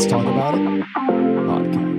Let's 0.00 0.10
Talk 0.10 0.24
About 0.24 0.54
It 0.54 0.60
podcast. 1.44 1.90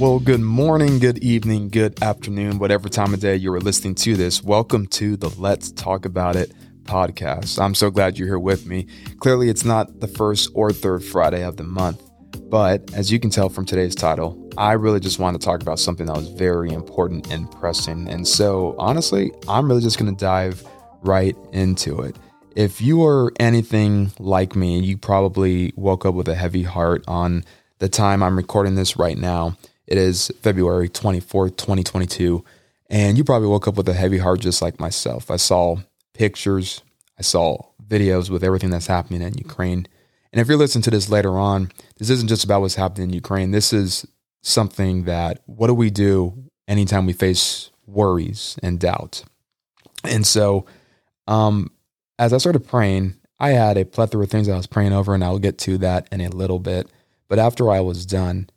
Well, 0.00 0.18
good 0.18 0.40
morning, 0.40 0.98
good 0.98 1.18
evening, 1.18 1.68
good 1.68 2.02
afternoon, 2.02 2.58
whatever 2.58 2.88
time 2.88 3.14
of 3.14 3.20
day 3.20 3.36
you 3.36 3.52
are 3.52 3.60
listening 3.60 3.94
to 3.94 4.16
this. 4.16 4.42
Welcome 4.42 4.88
to 4.88 5.16
the 5.16 5.28
Let's 5.40 5.70
Talk 5.70 6.06
About 6.06 6.34
It 6.34 6.52
podcast. 6.82 7.62
I'm 7.62 7.76
so 7.76 7.88
glad 7.88 8.18
you're 8.18 8.26
here 8.26 8.40
with 8.40 8.66
me. 8.66 8.88
Clearly, 9.20 9.48
it's 9.48 9.64
not 9.64 10.00
the 10.00 10.08
first 10.08 10.50
or 10.54 10.72
third 10.72 11.04
Friday 11.04 11.44
of 11.44 11.56
the 11.56 11.62
month, 11.62 12.02
but 12.50 12.92
as 12.94 13.12
you 13.12 13.20
can 13.20 13.30
tell 13.30 13.48
from 13.48 13.64
today's 13.64 13.94
title, 13.94 14.50
I 14.58 14.72
really 14.72 14.98
just 14.98 15.20
want 15.20 15.40
to 15.40 15.44
talk 15.44 15.62
about 15.62 15.78
something 15.78 16.06
that 16.06 16.16
was 16.16 16.30
very 16.30 16.72
important 16.72 17.30
and 17.30 17.48
pressing. 17.48 18.08
And 18.08 18.26
so, 18.26 18.74
honestly, 18.76 19.30
I'm 19.46 19.68
really 19.68 19.82
just 19.82 20.00
going 20.00 20.12
to 20.12 20.20
dive 20.20 20.64
right 21.02 21.36
into 21.52 22.00
it. 22.00 22.16
If 22.56 22.80
you 22.80 23.04
are 23.04 23.32
anything 23.38 24.12
like 24.18 24.56
me, 24.56 24.80
you 24.80 24.96
probably 24.96 25.72
woke 25.76 26.04
up 26.04 26.14
with 26.14 26.28
a 26.28 26.34
heavy 26.34 26.64
heart 26.64 27.04
on 27.06 27.44
the 27.78 27.88
time 27.88 28.22
I'm 28.22 28.36
recording 28.36 28.74
this 28.74 28.96
right 28.96 29.16
now. 29.16 29.56
It 29.86 29.98
is 29.98 30.32
February 30.42 30.88
24th, 30.88 31.56
2022. 31.56 32.44
And 32.88 33.16
you 33.16 33.24
probably 33.24 33.48
woke 33.48 33.68
up 33.68 33.76
with 33.76 33.88
a 33.88 33.94
heavy 33.94 34.18
heart 34.18 34.40
just 34.40 34.60
like 34.60 34.80
myself. 34.80 35.30
I 35.30 35.36
saw 35.36 35.76
pictures, 36.12 36.82
I 37.18 37.22
saw 37.22 37.66
videos 37.86 38.30
with 38.30 38.42
everything 38.42 38.70
that's 38.70 38.88
happening 38.88 39.22
in 39.22 39.34
Ukraine. 39.34 39.86
And 40.32 40.40
if 40.40 40.48
you're 40.48 40.56
listening 40.56 40.82
to 40.82 40.90
this 40.90 41.08
later 41.08 41.38
on, 41.38 41.70
this 41.98 42.10
isn't 42.10 42.28
just 42.28 42.44
about 42.44 42.60
what's 42.60 42.74
happening 42.74 43.08
in 43.08 43.14
Ukraine. 43.14 43.52
This 43.52 43.72
is 43.72 44.06
something 44.42 45.04
that 45.04 45.40
what 45.46 45.68
do 45.68 45.74
we 45.74 45.90
do 45.90 46.50
anytime 46.66 47.06
we 47.06 47.12
face 47.12 47.70
worries 47.86 48.56
and 48.62 48.78
doubt? 48.78 49.24
And 50.04 50.26
so, 50.26 50.66
um, 51.26 51.70
as 52.20 52.34
I 52.34 52.38
started 52.38 52.68
praying, 52.68 53.14
I 53.40 53.50
had 53.50 53.78
a 53.78 53.86
plethora 53.86 54.24
of 54.24 54.30
things 54.30 54.46
I 54.46 54.56
was 54.56 54.66
praying 54.66 54.92
over, 54.92 55.14
and 55.14 55.24
I'll 55.24 55.38
get 55.38 55.56
to 55.60 55.78
that 55.78 56.06
in 56.12 56.20
a 56.20 56.28
little 56.28 56.58
bit. 56.58 56.86
But 57.28 57.38
after 57.38 57.70
I 57.70 57.80
was 57.80 58.04
done, 58.04 58.50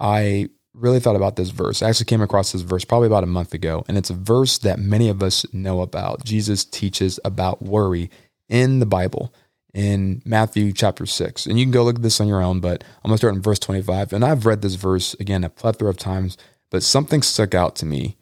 I 0.00 0.48
really 0.72 0.98
thought 0.98 1.14
about 1.14 1.36
this 1.36 1.50
verse. 1.50 1.82
I 1.82 1.90
actually 1.90 2.06
came 2.06 2.22
across 2.22 2.52
this 2.52 2.62
verse 2.62 2.86
probably 2.86 3.08
about 3.08 3.22
a 3.22 3.26
month 3.26 3.52
ago, 3.52 3.84
and 3.86 3.98
it's 3.98 4.08
a 4.08 4.14
verse 4.14 4.56
that 4.58 4.78
many 4.78 5.10
of 5.10 5.22
us 5.22 5.44
know 5.52 5.82
about. 5.82 6.24
Jesus 6.24 6.64
teaches 6.64 7.20
about 7.22 7.60
worry 7.60 8.10
in 8.48 8.78
the 8.78 8.86
Bible 8.86 9.34
in 9.74 10.22
Matthew 10.24 10.72
chapter 10.72 11.04
6. 11.04 11.44
And 11.44 11.58
you 11.58 11.66
can 11.66 11.72
go 11.72 11.84
look 11.84 11.96
at 11.96 12.02
this 12.02 12.20
on 12.20 12.28
your 12.28 12.42
own, 12.42 12.60
but 12.60 12.82
I'm 13.04 13.10
going 13.10 13.14
to 13.14 13.18
start 13.18 13.34
in 13.34 13.42
verse 13.42 13.58
25. 13.58 14.14
And 14.14 14.24
I've 14.24 14.46
read 14.46 14.62
this 14.62 14.76
verse 14.76 15.12
again 15.20 15.44
a 15.44 15.50
plethora 15.50 15.90
of 15.90 15.98
times, 15.98 16.38
but 16.70 16.82
something 16.82 17.20
stuck 17.20 17.54
out 17.54 17.76
to 17.76 17.86
me 17.86 18.16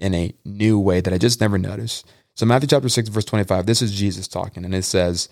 in 0.00 0.14
a 0.14 0.34
new 0.44 0.80
way 0.80 1.00
that 1.00 1.14
I 1.14 1.18
just 1.18 1.40
never 1.40 1.58
noticed. 1.58 2.04
So, 2.34 2.46
Matthew 2.46 2.68
chapter 2.68 2.88
6, 2.88 3.10
verse 3.10 3.26
25, 3.26 3.66
this 3.66 3.82
is 3.82 3.92
Jesus 3.92 4.26
talking, 4.26 4.64
and 4.64 4.74
it 4.74 4.84
says, 4.84 5.28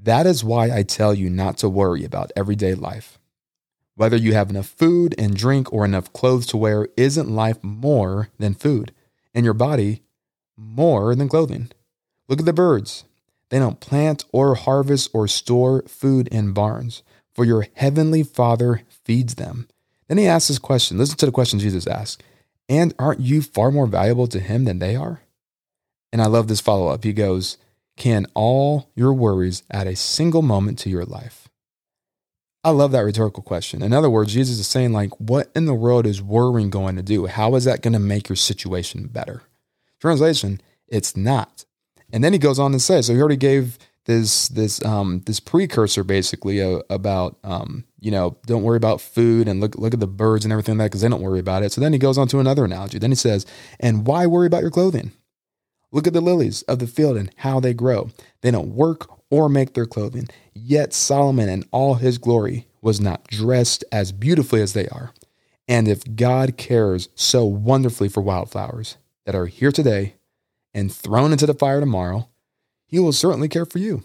That 0.00 0.24
is 0.24 0.44
why 0.44 0.70
I 0.70 0.84
tell 0.84 1.12
you 1.12 1.28
not 1.28 1.58
to 1.58 1.68
worry 1.68 2.04
about 2.04 2.30
everyday 2.36 2.74
life. 2.74 3.18
Whether 3.96 4.16
you 4.16 4.34
have 4.34 4.48
enough 4.48 4.68
food 4.68 5.16
and 5.18 5.36
drink 5.36 5.72
or 5.72 5.84
enough 5.84 6.12
clothes 6.12 6.46
to 6.46 6.56
wear, 6.56 6.88
isn't 6.96 7.28
life 7.28 7.62
more 7.64 8.28
than 8.38 8.54
food, 8.54 8.92
and 9.34 9.44
your 9.44 9.54
body 9.54 10.02
more 10.56 11.16
than 11.16 11.28
clothing? 11.28 11.70
Look 12.28 12.38
at 12.38 12.46
the 12.46 12.52
birds. 12.52 13.04
They 13.48 13.58
don't 13.58 13.80
plant 13.80 14.24
or 14.30 14.54
harvest 14.54 15.10
or 15.12 15.26
store 15.26 15.82
food 15.88 16.28
in 16.28 16.52
barns, 16.52 17.02
for 17.34 17.44
your 17.44 17.66
heavenly 17.74 18.22
Father 18.22 18.82
feeds 18.88 19.34
them. 19.34 19.66
Then 20.06 20.18
he 20.18 20.26
asks 20.26 20.48
this 20.48 20.60
question. 20.60 20.98
Listen 20.98 21.16
to 21.18 21.26
the 21.26 21.32
question 21.32 21.58
Jesus 21.58 21.88
asked. 21.88 22.22
And 22.68 22.94
aren't 22.96 23.20
you 23.20 23.42
far 23.42 23.72
more 23.72 23.86
valuable 23.88 24.28
to 24.28 24.38
him 24.38 24.64
than 24.64 24.78
they 24.78 24.94
are? 24.94 25.22
And 26.12 26.22
I 26.22 26.26
love 26.26 26.48
this 26.48 26.60
follow 26.60 26.88
up. 26.88 27.04
He 27.04 27.12
goes, 27.12 27.58
Can 27.96 28.26
all 28.34 28.90
your 28.94 29.12
worries 29.12 29.62
add 29.70 29.86
a 29.86 29.96
single 29.96 30.42
moment 30.42 30.78
to 30.80 30.90
your 30.90 31.04
life? 31.04 31.48
I 32.64 32.70
love 32.70 32.92
that 32.92 33.00
rhetorical 33.00 33.42
question. 33.42 33.82
In 33.82 33.92
other 33.92 34.10
words, 34.10 34.32
Jesus 34.32 34.58
is 34.58 34.66
saying, 34.66 34.92
like, 34.92 35.10
what 35.20 35.50
in 35.54 35.66
the 35.66 35.74
world 35.74 36.06
is 36.06 36.20
worrying 36.20 36.70
going 36.70 36.96
to 36.96 37.02
do? 37.02 37.26
How 37.26 37.54
is 37.54 37.64
that 37.64 37.82
going 37.82 37.92
to 37.92 37.98
make 37.98 38.28
your 38.28 38.36
situation 38.36 39.06
better? 39.06 39.42
Translation, 40.00 40.60
it's 40.88 41.16
not. 41.16 41.64
And 42.12 42.24
then 42.24 42.32
he 42.32 42.38
goes 42.38 42.58
on 42.58 42.72
to 42.72 42.80
say, 42.80 43.00
so 43.02 43.14
he 43.14 43.20
already 43.20 43.36
gave 43.36 43.78
this 44.08 44.48
this 44.48 44.82
um 44.86 45.20
this 45.26 45.38
precursor 45.38 46.02
basically 46.02 46.62
uh, 46.62 46.80
about 46.88 47.36
um 47.44 47.84
you 48.00 48.10
know 48.10 48.38
don't 48.46 48.62
worry 48.62 48.78
about 48.78 49.02
food 49.02 49.46
and 49.46 49.60
look 49.60 49.76
look 49.76 49.92
at 49.92 50.00
the 50.00 50.06
birds 50.06 50.46
and 50.46 50.52
everything 50.52 50.78
like 50.78 50.86
that 50.86 50.88
because 50.88 51.02
they 51.02 51.08
don't 51.10 51.20
worry 51.20 51.38
about 51.38 51.62
it. 51.62 51.72
So 51.72 51.82
then 51.82 51.92
he 51.92 51.98
goes 51.98 52.16
on 52.16 52.26
to 52.28 52.40
another 52.40 52.64
analogy. 52.64 52.98
Then 52.98 53.10
he 53.10 53.16
says, 53.16 53.44
and 53.78 54.06
why 54.06 54.26
worry 54.26 54.46
about 54.46 54.62
your 54.62 54.70
clothing? 54.70 55.12
Look 55.90 56.06
at 56.06 56.12
the 56.12 56.20
lilies 56.20 56.62
of 56.62 56.78
the 56.78 56.86
field 56.86 57.16
and 57.16 57.30
how 57.36 57.60
they 57.60 57.74
grow. 57.74 58.10
They 58.42 58.50
don't 58.50 58.74
work 58.74 59.08
or 59.30 59.48
make 59.48 59.74
their 59.74 59.86
clothing. 59.86 60.28
Yet 60.54 60.92
Solomon 60.92 61.48
in 61.48 61.64
all 61.70 61.94
his 61.94 62.18
glory 62.18 62.66
was 62.80 63.00
not 63.00 63.26
dressed 63.28 63.84
as 63.90 64.12
beautifully 64.12 64.60
as 64.60 64.72
they 64.72 64.88
are. 64.88 65.12
And 65.66 65.86
if 65.88 66.16
God 66.16 66.56
cares 66.56 67.08
so 67.14 67.44
wonderfully 67.44 68.08
for 68.08 68.22
wildflowers 68.22 68.96
that 69.26 69.34
are 69.34 69.46
here 69.46 69.72
today 69.72 70.14
and 70.72 70.92
thrown 70.92 71.32
into 71.32 71.46
the 71.46 71.54
fire 71.54 71.80
tomorrow, 71.80 72.28
he 72.86 72.98
will 72.98 73.12
certainly 73.12 73.48
care 73.48 73.66
for 73.66 73.78
you. 73.78 74.02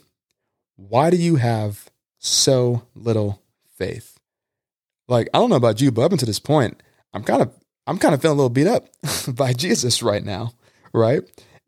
Why 0.75 1.09
do 1.09 1.17
you 1.17 1.37
have 1.37 1.89
so 2.17 2.83
little 2.95 3.41
faith? 3.77 4.19
Like, 5.07 5.29
I 5.33 5.37
don't 5.37 5.49
know 5.49 5.55
about 5.55 5.81
you, 5.81 5.91
but 5.91 6.01
up 6.03 6.11
until 6.11 6.27
this 6.27 6.39
point, 6.39 6.81
I'm 7.13 7.23
kind 7.23 7.41
of 7.41 7.51
I'm 7.85 7.97
kind 7.97 8.13
of 8.13 8.21
feeling 8.21 8.35
a 8.35 8.41
little 8.41 8.49
beat 8.49 8.67
up 8.67 8.87
by 9.27 9.53
Jesus 9.53 10.01
right 10.01 10.23
now, 10.23 10.53
right? 10.93 11.21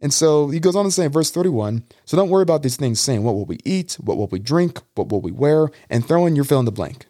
And 0.06 0.14
so 0.14 0.50
he 0.50 0.60
goes 0.60 0.76
on 0.76 0.86
to 0.86 0.92
say 0.92 1.06
in 1.06 1.12
verse 1.12 1.32
31 1.32 1.84
So 2.06 2.16
don't 2.16 2.30
worry 2.30 2.44
about 2.44 2.62
these 2.62 2.78
things, 2.78 3.02
saying, 3.02 3.24
What 3.24 3.34
will 3.34 3.48
we 3.48 3.58
eat? 3.66 3.94
What 3.94 4.18
will 4.18 4.28
we 4.28 4.38
drink? 4.38 4.80
What 4.94 5.10
will 5.10 5.20
we 5.20 5.32
wear? 5.32 5.72
And 5.90 6.06
throw 6.06 6.28
in 6.28 6.36
your 6.36 6.46
fill 6.46 6.60
in 6.60 6.66
the 6.66 6.72
blank, 6.72 7.08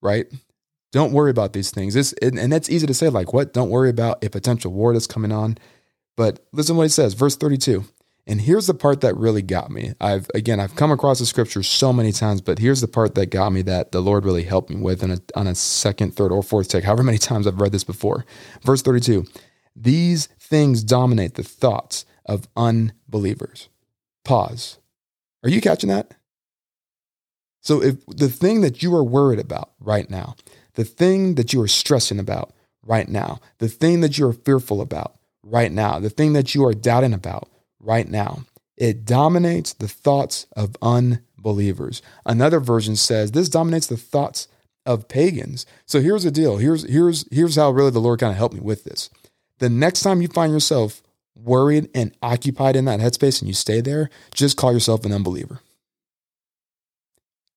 right? 0.00 0.24
Don't 0.92 1.12
worry 1.12 1.32
about 1.32 1.52
these 1.52 1.72
things. 1.72 1.94
This, 1.94 2.12
and 2.22 2.52
that's 2.52 2.70
easy 2.70 2.86
to 2.86 2.94
say, 2.94 3.08
like, 3.08 3.32
what? 3.32 3.52
Don't 3.52 3.70
worry 3.70 3.90
about 3.90 4.22
a 4.22 4.30
potential 4.30 4.72
war 4.72 4.92
that's 4.92 5.08
coming 5.08 5.32
on. 5.32 5.58
But 6.16 6.46
listen 6.52 6.76
to 6.76 6.78
what 6.78 6.84
he 6.84 6.90
says, 6.90 7.14
verse 7.14 7.34
32. 7.34 7.84
And 8.28 8.40
here's 8.40 8.68
the 8.68 8.74
part 8.74 9.00
that 9.00 9.16
really 9.16 9.42
got 9.42 9.72
me. 9.72 9.94
I've, 10.00 10.30
again, 10.32 10.60
I've 10.60 10.76
come 10.76 10.92
across 10.92 11.18
the 11.18 11.26
scripture 11.26 11.64
so 11.64 11.92
many 11.92 12.12
times, 12.12 12.40
but 12.40 12.60
here's 12.60 12.80
the 12.80 12.86
part 12.86 13.16
that 13.16 13.30
got 13.30 13.50
me 13.50 13.62
that 13.62 13.90
the 13.90 14.00
Lord 14.00 14.24
really 14.24 14.44
helped 14.44 14.70
me 14.70 14.76
with 14.76 15.02
on 15.02 15.10
a, 15.10 15.18
on 15.34 15.48
a 15.48 15.56
second, 15.56 16.14
third, 16.14 16.30
or 16.30 16.44
fourth 16.44 16.68
take, 16.68 16.84
however 16.84 17.02
many 17.02 17.18
times 17.18 17.48
I've 17.48 17.60
read 17.60 17.72
this 17.72 17.82
before. 17.82 18.24
Verse 18.62 18.80
32 18.80 19.26
These 19.74 20.26
things 20.38 20.84
dominate 20.84 21.34
the 21.34 21.42
thoughts 21.42 22.04
of 22.28 22.48
unbelievers. 22.56 23.68
Pause. 24.24 24.78
Are 25.42 25.48
you 25.48 25.60
catching 25.60 25.88
that? 25.88 26.14
So, 27.60 27.82
if 27.82 28.04
the 28.06 28.28
thing 28.28 28.60
that 28.60 28.82
you 28.82 28.94
are 28.94 29.04
worried 29.04 29.40
about 29.40 29.72
right 29.80 30.08
now, 30.08 30.36
the 30.74 30.84
thing 30.84 31.34
that 31.34 31.52
you 31.52 31.60
are 31.60 31.68
stressing 31.68 32.18
about 32.18 32.52
right 32.84 33.08
now, 33.08 33.40
the 33.58 33.68
thing 33.68 34.00
that 34.00 34.18
you 34.18 34.28
are 34.28 34.32
fearful 34.32 34.80
about 34.80 35.16
right 35.42 35.72
now, 35.72 35.98
the 35.98 36.10
thing 36.10 36.34
that 36.34 36.54
you 36.54 36.64
are 36.64 36.74
doubting 36.74 37.12
about 37.12 37.48
right 37.80 38.08
now, 38.08 38.44
it 38.76 39.04
dominates 39.04 39.72
the 39.72 39.88
thoughts 39.88 40.46
of 40.56 40.76
unbelievers. 40.80 42.00
Another 42.24 42.60
version 42.60 42.96
says 42.96 43.32
this 43.32 43.48
dominates 43.48 43.88
the 43.88 43.96
thoughts 43.96 44.48
of 44.86 45.08
pagans. 45.08 45.66
So 45.84 46.00
here's 46.00 46.24
the 46.24 46.30
deal. 46.30 46.58
Here's 46.58 46.88
here's 46.88 47.26
here's 47.30 47.56
how 47.56 47.70
really 47.70 47.90
the 47.90 47.98
Lord 47.98 48.20
kind 48.20 48.32
of 48.32 48.38
helped 48.38 48.54
me 48.54 48.60
with 48.60 48.84
this. 48.84 49.10
The 49.58 49.68
next 49.68 50.02
time 50.02 50.22
you 50.22 50.28
find 50.28 50.52
yourself 50.52 51.02
worried 51.42 51.88
and 51.94 52.14
occupied 52.22 52.76
in 52.76 52.84
that 52.86 53.00
headspace 53.00 53.40
and 53.40 53.48
you 53.48 53.54
stay 53.54 53.80
there, 53.80 54.10
just 54.34 54.56
call 54.56 54.72
yourself 54.72 55.04
an 55.04 55.12
unbeliever. 55.12 55.60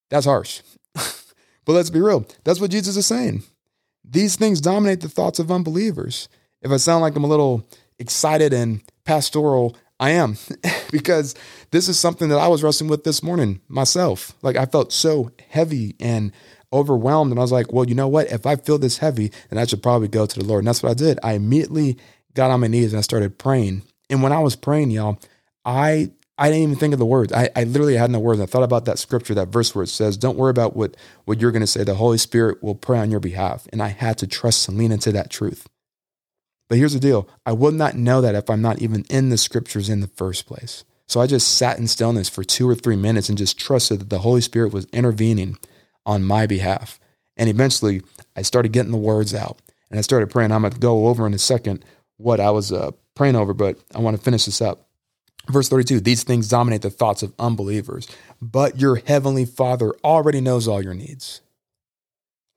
That's 0.10 0.26
harsh. 0.26 0.62
but 0.94 1.74
let's 1.74 1.90
be 1.90 2.02
real. 2.02 2.26
That's 2.44 2.60
what 2.60 2.72
Jesus 2.72 2.98
is 2.98 3.06
saying. 3.06 3.44
These 4.04 4.36
things 4.36 4.62
dominate 4.62 5.02
the 5.02 5.10
thoughts 5.10 5.40
of 5.40 5.52
unbelievers. 5.52 6.28
If 6.62 6.72
I 6.72 6.78
sound 6.78 7.02
like 7.02 7.16
I'm 7.16 7.24
a 7.24 7.28
little 7.28 7.68
excited 7.98 8.54
and 8.54 8.82
pastoral, 9.06 9.76
I 10.00 10.12
am 10.12 10.38
because 10.92 11.36
this 11.72 11.88
is 11.88 11.98
something 11.98 12.30
that 12.30 12.40
I 12.40 12.48
was 12.48 12.64
wrestling 12.64 12.90
with 12.90 13.04
this 13.04 13.24
morning 13.24 13.62
myself. 13.68 14.34
Like 14.42 14.58
I 14.58 14.66
felt 14.66 14.92
so 14.92 15.32
heavy 15.50 15.96
and 16.00 16.32
overwhelmed. 16.74 17.32
And 17.32 17.40
I 17.40 17.44
was 17.44 17.52
like, 17.52 17.72
well, 17.72 17.88
you 17.88 17.96
know 17.96 18.08
what? 18.08 18.32
If 18.32 18.46
I 18.46 18.56
feel 18.56 18.78
this 18.78 18.98
heavy, 18.98 19.32
then 19.50 19.60
I 19.60 19.66
should 19.66 19.84
probably 19.84 20.08
go 20.08 20.26
to 20.26 20.40
the 20.40 20.46
Lord. 20.46 20.60
And 20.60 20.68
that's 20.68 20.84
what 20.84 20.92
I 20.92 20.96
did. 20.96 21.20
I 21.24 21.34
immediately 21.34 21.98
got 22.34 22.52
on 22.52 22.60
my 22.60 22.68
knees 22.68 22.94
and 22.94 23.00
I 23.00 23.02
started 23.02 23.38
praying. 23.38 23.84
And 24.10 24.22
when 24.24 24.32
I 24.32 24.40
was 24.40 24.56
praying, 24.56 24.92
y'all, 24.92 25.20
I 25.66 26.12
I 26.38 26.50
didn't 26.50 26.64
even 26.64 26.76
think 26.76 26.94
of 26.94 27.00
the 27.00 27.06
words. 27.06 27.32
I, 27.32 27.50
I 27.56 27.66
literally 27.66 27.96
had 27.96 28.10
no 28.10 28.18
words. 28.20 28.42
I 28.42 28.48
thought 28.48 28.64
about 28.64 28.86
that 28.86 28.98
scripture, 28.98 29.36
that 29.36 29.50
verse 29.50 29.76
where 29.76 29.84
it 29.84 29.90
says, 29.90 30.18
Don't 30.18 30.38
worry 30.38 30.50
about 30.50 30.76
what, 30.76 30.98
what 31.26 31.40
you're 31.40 31.52
going 31.52 31.62
to 31.62 31.68
say. 31.68 31.84
The 31.84 31.94
Holy 31.94 32.18
Spirit 32.18 32.64
will 32.64 32.74
pray 32.74 32.98
on 32.98 33.12
your 33.12 33.20
behalf. 33.20 33.68
And 33.72 33.82
I 33.82 33.90
had 33.90 34.18
to 34.18 34.28
trust 34.28 34.68
and 34.68 34.76
lean 34.76 34.92
into 34.92 35.12
that 35.12 35.30
truth. 35.30 35.68
But 36.68 36.80
here's 36.80 36.94
the 36.94 37.00
deal 37.00 37.30
I 37.46 37.52
would 37.52 37.76
not 37.76 37.96
know 37.96 38.22
that 38.22 38.34
if 38.34 38.50
I'm 38.50 38.62
not 38.62 38.82
even 38.82 39.06
in 39.10 39.30
the 39.30 39.38
scriptures 39.38 39.88
in 39.88 40.00
the 40.00 40.08
first 40.08 40.48
place. 40.48 40.84
So 41.06 41.20
I 41.20 41.28
just 41.28 41.58
sat 41.58 41.78
in 41.78 41.88
stillness 41.88 42.30
for 42.30 42.44
two 42.44 42.68
or 42.68 42.74
three 42.74 42.96
minutes 42.96 43.30
and 43.30 43.38
just 43.38 43.60
trusted 43.60 44.00
that 44.00 44.10
the 44.10 44.20
Holy 44.20 44.42
Spirit 44.42 44.74
was 44.74 44.86
intervening 44.86 45.58
on 46.06 46.24
my 46.24 46.48
behalf. 46.48 47.00
And 47.38 47.50
eventually 47.50 48.02
I 48.36 48.42
started 48.42 48.72
getting 48.72 48.94
the 48.94 48.98
words 48.98 49.36
out 49.36 49.60
and 49.92 50.00
I 50.00 50.02
started 50.02 50.32
praying. 50.32 50.52
I'm 50.52 50.62
going 50.62 50.74
to 50.74 50.80
go 50.80 51.08
over 51.08 51.28
in 51.28 51.34
a 51.34 51.38
second 51.38 51.86
what 52.22 52.40
I 52.40 52.52
was 52.52 52.72
uh, 52.72 52.92
praying 53.16 53.36
over, 53.36 53.54
but 53.54 53.80
I 53.96 54.00
want 54.00 54.18
to 54.18 54.24
finish 54.24 54.46
this 54.46 54.62
up. 54.62 54.88
Verse 55.50 55.70
32 55.70 56.00
These 56.00 56.24
things 56.24 56.48
dominate 56.48 56.82
the 56.82 56.90
thoughts 56.90 57.24
of 57.24 57.34
unbelievers, 57.40 58.08
but 58.42 58.80
your 58.80 58.98
heavenly 58.98 59.46
Father 59.46 59.94
already 60.04 60.42
knows 60.42 60.68
all 60.68 60.84
your 60.84 60.94
needs. 60.94 61.42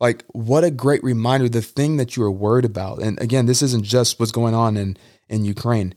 Like, 0.00 0.24
what 0.32 0.64
a 0.64 0.70
great 0.70 1.02
reminder, 1.02 1.48
the 1.48 1.62
thing 1.62 1.96
that 1.96 2.16
you 2.16 2.24
are 2.24 2.30
worried 2.30 2.64
about. 2.64 3.00
And 3.00 3.18
again, 3.20 3.46
this 3.46 3.62
isn't 3.62 3.84
just 3.84 4.18
what's 4.18 4.32
going 4.32 4.54
on 4.54 4.76
in, 4.76 4.96
in 5.28 5.44
Ukraine. 5.44 5.94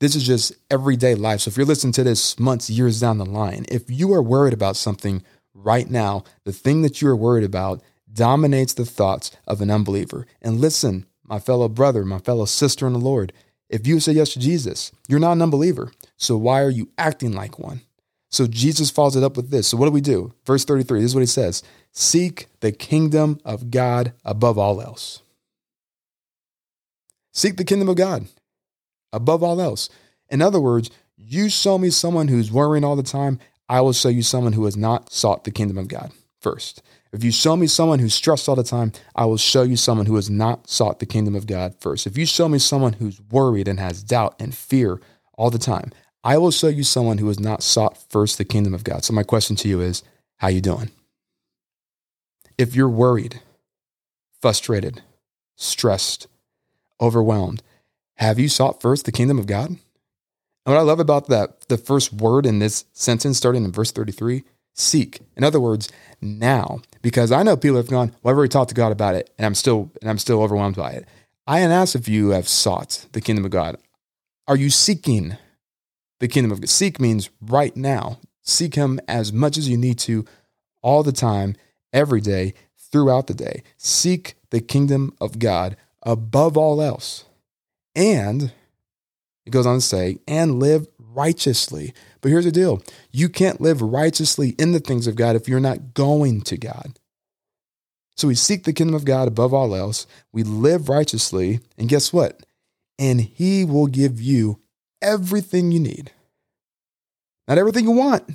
This 0.00 0.14
is 0.14 0.26
just 0.26 0.52
everyday 0.70 1.14
life. 1.14 1.40
So 1.40 1.48
if 1.48 1.56
you're 1.56 1.66
listening 1.66 1.92
to 1.94 2.04
this 2.04 2.38
months, 2.38 2.68
years 2.68 3.00
down 3.00 3.18
the 3.18 3.24
line, 3.24 3.64
if 3.68 3.90
you 3.90 4.12
are 4.12 4.22
worried 4.22 4.52
about 4.52 4.76
something 4.76 5.22
right 5.54 5.88
now, 5.88 6.24
the 6.44 6.52
thing 6.52 6.82
that 6.82 7.00
you 7.00 7.08
are 7.08 7.16
worried 7.16 7.44
about 7.44 7.82
dominates 8.12 8.74
the 8.74 8.84
thoughts 8.84 9.30
of 9.46 9.60
an 9.60 9.70
unbeliever. 9.70 10.26
And 10.42 10.60
listen, 10.60 11.06
my 11.28 11.38
fellow 11.38 11.68
brother, 11.68 12.04
my 12.04 12.18
fellow 12.18 12.44
sister 12.44 12.86
in 12.86 12.92
the 12.92 12.98
Lord, 12.98 13.32
if 13.68 13.86
you 13.86 14.00
say 14.00 14.12
yes 14.12 14.32
to 14.32 14.38
Jesus, 14.38 14.92
you're 15.08 15.20
not 15.20 15.32
an 15.32 15.42
unbeliever. 15.42 15.92
So 16.16 16.36
why 16.36 16.62
are 16.62 16.70
you 16.70 16.88
acting 16.96 17.32
like 17.32 17.58
one? 17.58 17.82
So 18.30 18.46
Jesus 18.46 18.90
follows 18.90 19.16
it 19.16 19.22
up 19.22 19.36
with 19.36 19.50
this. 19.50 19.68
So 19.68 19.76
what 19.76 19.86
do 19.86 19.92
we 19.92 20.00
do? 20.00 20.32
Verse 20.44 20.64
33, 20.64 21.00
this 21.00 21.10
is 21.10 21.14
what 21.14 21.20
he 21.20 21.26
says 21.26 21.62
Seek 21.92 22.48
the 22.60 22.72
kingdom 22.72 23.40
of 23.44 23.70
God 23.70 24.12
above 24.24 24.58
all 24.58 24.80
else. 24.80 25.22
Seek 27.32 27.56
the 27.56 27.64
kingdom 27.64 27.88
of 27.88 27.96
God 27.96 28.26
above 29.12 29.42
all 29.42 29.60
else. 29.60 29.88
In 30.28 30.42
other 30.42 30.60
words, 30.60 30.90
you 31.16 31.48
show 31.48 31.78
me 31.78 31.90
someone 31.90 32.28
who's 32.28 32.52
worrying 32.52 32.84
all 32.84 32.96
the 32.96 33.02
time, 33.02 33.38
I 33.68 33.80
will 33.80 33.92
show 33.92 34.08
you 34.08 34.22
someone 34.22 34.54
who 34.54 34.64
has 34.64 34.76
not 34.76 35.12
sought 35.12 35.44
the 35.44 35.50
kingdom 35.50 35.78
of 35.78 35.88
God 35.88 36.12
first. 36.40 36.82
If 37.12 37.24
you 37.24 37.32
show 37.32 37.56
me 37.56 37.66
someone 37.66 37.98
who's 38.00 38.14
stressed 38.14 38.48
all 38.48 38.56
the 38.56 38.62
time, 38.62 38.92
I 39.16 39.24
will 39.24 39.38
show 39.38 39.62
you 39.62 39.76
someone 39.76 40.06
who 40.06 40.16
has 40.16 40.28
not 40.28 40.68
sought 40.68 40.98
the 40.98 41.06
kingdom 41.06 41.34
of 41.34 41.46
God 41.46 41.74
first. 41.80 42.06
If 42.06 42.18
you 42.18 42.26
show 42.26 42.48
me 42.48 42.58
someone 42.58 42.94
who's 42.94 43.20
worried 43.30 43.66
and 43.66 43.80
has 43.80 44.02
doubt 44.02 44.34
and 44.38 44.54
fear 44.54 45.00
all 45.34 45.50
the 45.50 45.58
time, 45.58 45.92
I 46.22 46.36
will 46.36 46.50
show 46.50 46.68
you 46.68 46.84
someone 46.84 47.18
who 47.18 47.28
has 47.28 47.40
not 47.40 47.62
sought 47.62 47.96
first 48.10 48.36
the 48.36 48.44
kingdom 48.44 48.74
of 48.74 48.84
God. 48.84 49.04
So 49.04 49.14
my 49.14 49.22
question 49.22 49.56
to 49.56 49.68
you 49.68 49.80
is, 49.80 50.02
how 50.36 50.48
you 50.48 50.60
doing? 50.60 50.90
If 52.58 52.74
you're 52.74 52.88
worried, 52.88 53.40
frustrated, 54.40 55.02
stressed, 55.56 56.26
overwhelmed, 57.00 57.62
have 58.16 58.38
you 58.38 58.48
sought 58.48 58.82
first 58.82 59.06
the 59.06 59.12
kingdom 59.12 59.38
of 59.38 59.46
God? 59.46 59.70
And 59.70 59.78
what 60.64 60.76
I 60.76 60.82
love 60.82 61.00
about 61.00 61.28
that, 61.28 61.68
the 61.68 61.78
first 61.78 62.12
word 62.12 62.44
in 62.44 62.58
this 62.58 62.84
sentence 62.92 63.38
starting 63.38 63.64
in 63.64 63.72
verse 63.72 63.92
33, 63.92 64.44
seek. 64.78 65.20
In 65.36 65.44
other 65.44 65.60
words, 65.60 65.90
now. 66.20 66.80
Because 67.02 67.32
I 67.32 67.42
know 67.42 67.56
people 67.56 67.76
have 67.76 67.88
gone, 67.88 68.14
well, 68.22 68.32
I've 68.32 68.38
already 68.38 68.50
talked 68.50 68.70
to 68.70 68.74
God 68.74 68.92
about 68.92 69.14
it, 69.14 69.30
and 69.38 69.46
I'm 69.46 69.54
still 69.54 69.90
and 70.00 70.10
I'm 70.10 70.18
still 70.18 70.42
overwhelmed 70.42 70.76
by 70.76 70.92
it. 70.92 71.06
I 71.46 71.60
asked 71.60 71.94
if 71.94 72.08
you 72.08 72.30
have 72.30 72.48
sought 72.48 73.06
the 73.12 73.20
kingdom 73.20 73.44
of 73.44 73.50
God. 73.50 73.76
Are 74.46 74.56
you 74.56 74.70
seeking 74.70 75.36
the 76.20 76.28
kingdom 76.28 76.52
of 76.52 76.60
God? 76.60 76.68
Seek 76.68 77.00
means 77.00 77.30
right 77.40 77.74
now. 77.76 78.18
Seek 78.42 78.74
him 78.74 79.00
as 79.08 79.32
much 79.32 79.56
as 79.56 79.68
you 79.68 79.76
need 79.76 79.98
to 80.00 80.24
all 80.82 81.02
the 81.02 81.12
time, 81.12 81.54
every 81.92 82.20
day, 82.20 82.54
throughout 82.76 83.26
the 83.26 83.34
day. 83.34 83.62
Seek 83.76 84.34
the 84.50 84.60
kingdom 84.60 85.14
of 85.20 85.38
God 85.38 85.76
above 86.02 86.56
all 86.56 86.80
else. 86.80 87.24
And 87.94 88.52
it 89.44 89.50
goes 89.50 89.66
on 89.66 89.76
to 89.76 89.80
say, 89.80 90.18
and 90.26 90.60
live 90.60 90.86
righteously. 91.18 91.92
But 92.20 92.30
here's 92.30 92.44
the 92.44 92.52
deal 92.52 92.82
you 93.10 93.28
can't 93.28 93.60
live 93.60 93.82
righteously 93.82 94.50
in 94.50 94.72
the 94.72 94.80
things 94.80 95.06
of 95.06 95.16
God 95.16 95.36
if 95.36 95.48
you're 95.48 95.60
not 95.60 95.94
going 95.94 96.42
to 96.42 96.56
God. 96.56 96.98
So 98.16 98.28
we 98.28 98.34
seek 98.34 98.64
the 98.64 98.72
kingdom 98.72 98.94
of 98.94 99.04
God 99.04 99.28
above 99.28 99.54
all 99.54 99.74
else. 99.74 100.06
We 100.32 100.42
live 100.42 100.88
righteously. 100.88 101.60
And 101.76 101.88
guess 101.88 102.12
what? 102.12 102.42
And 102.98 103.20
He 103.20 103.64
will 103.64 103.86
give 103.86 104.20
you 104.20 104.60
everything 105.00 105.70
you 105.70 105.80
need. 105.80 106.12
Not 107.46 107.58
everything 107.58 107.84
you 107.84 107.92
want, 107.92 108.28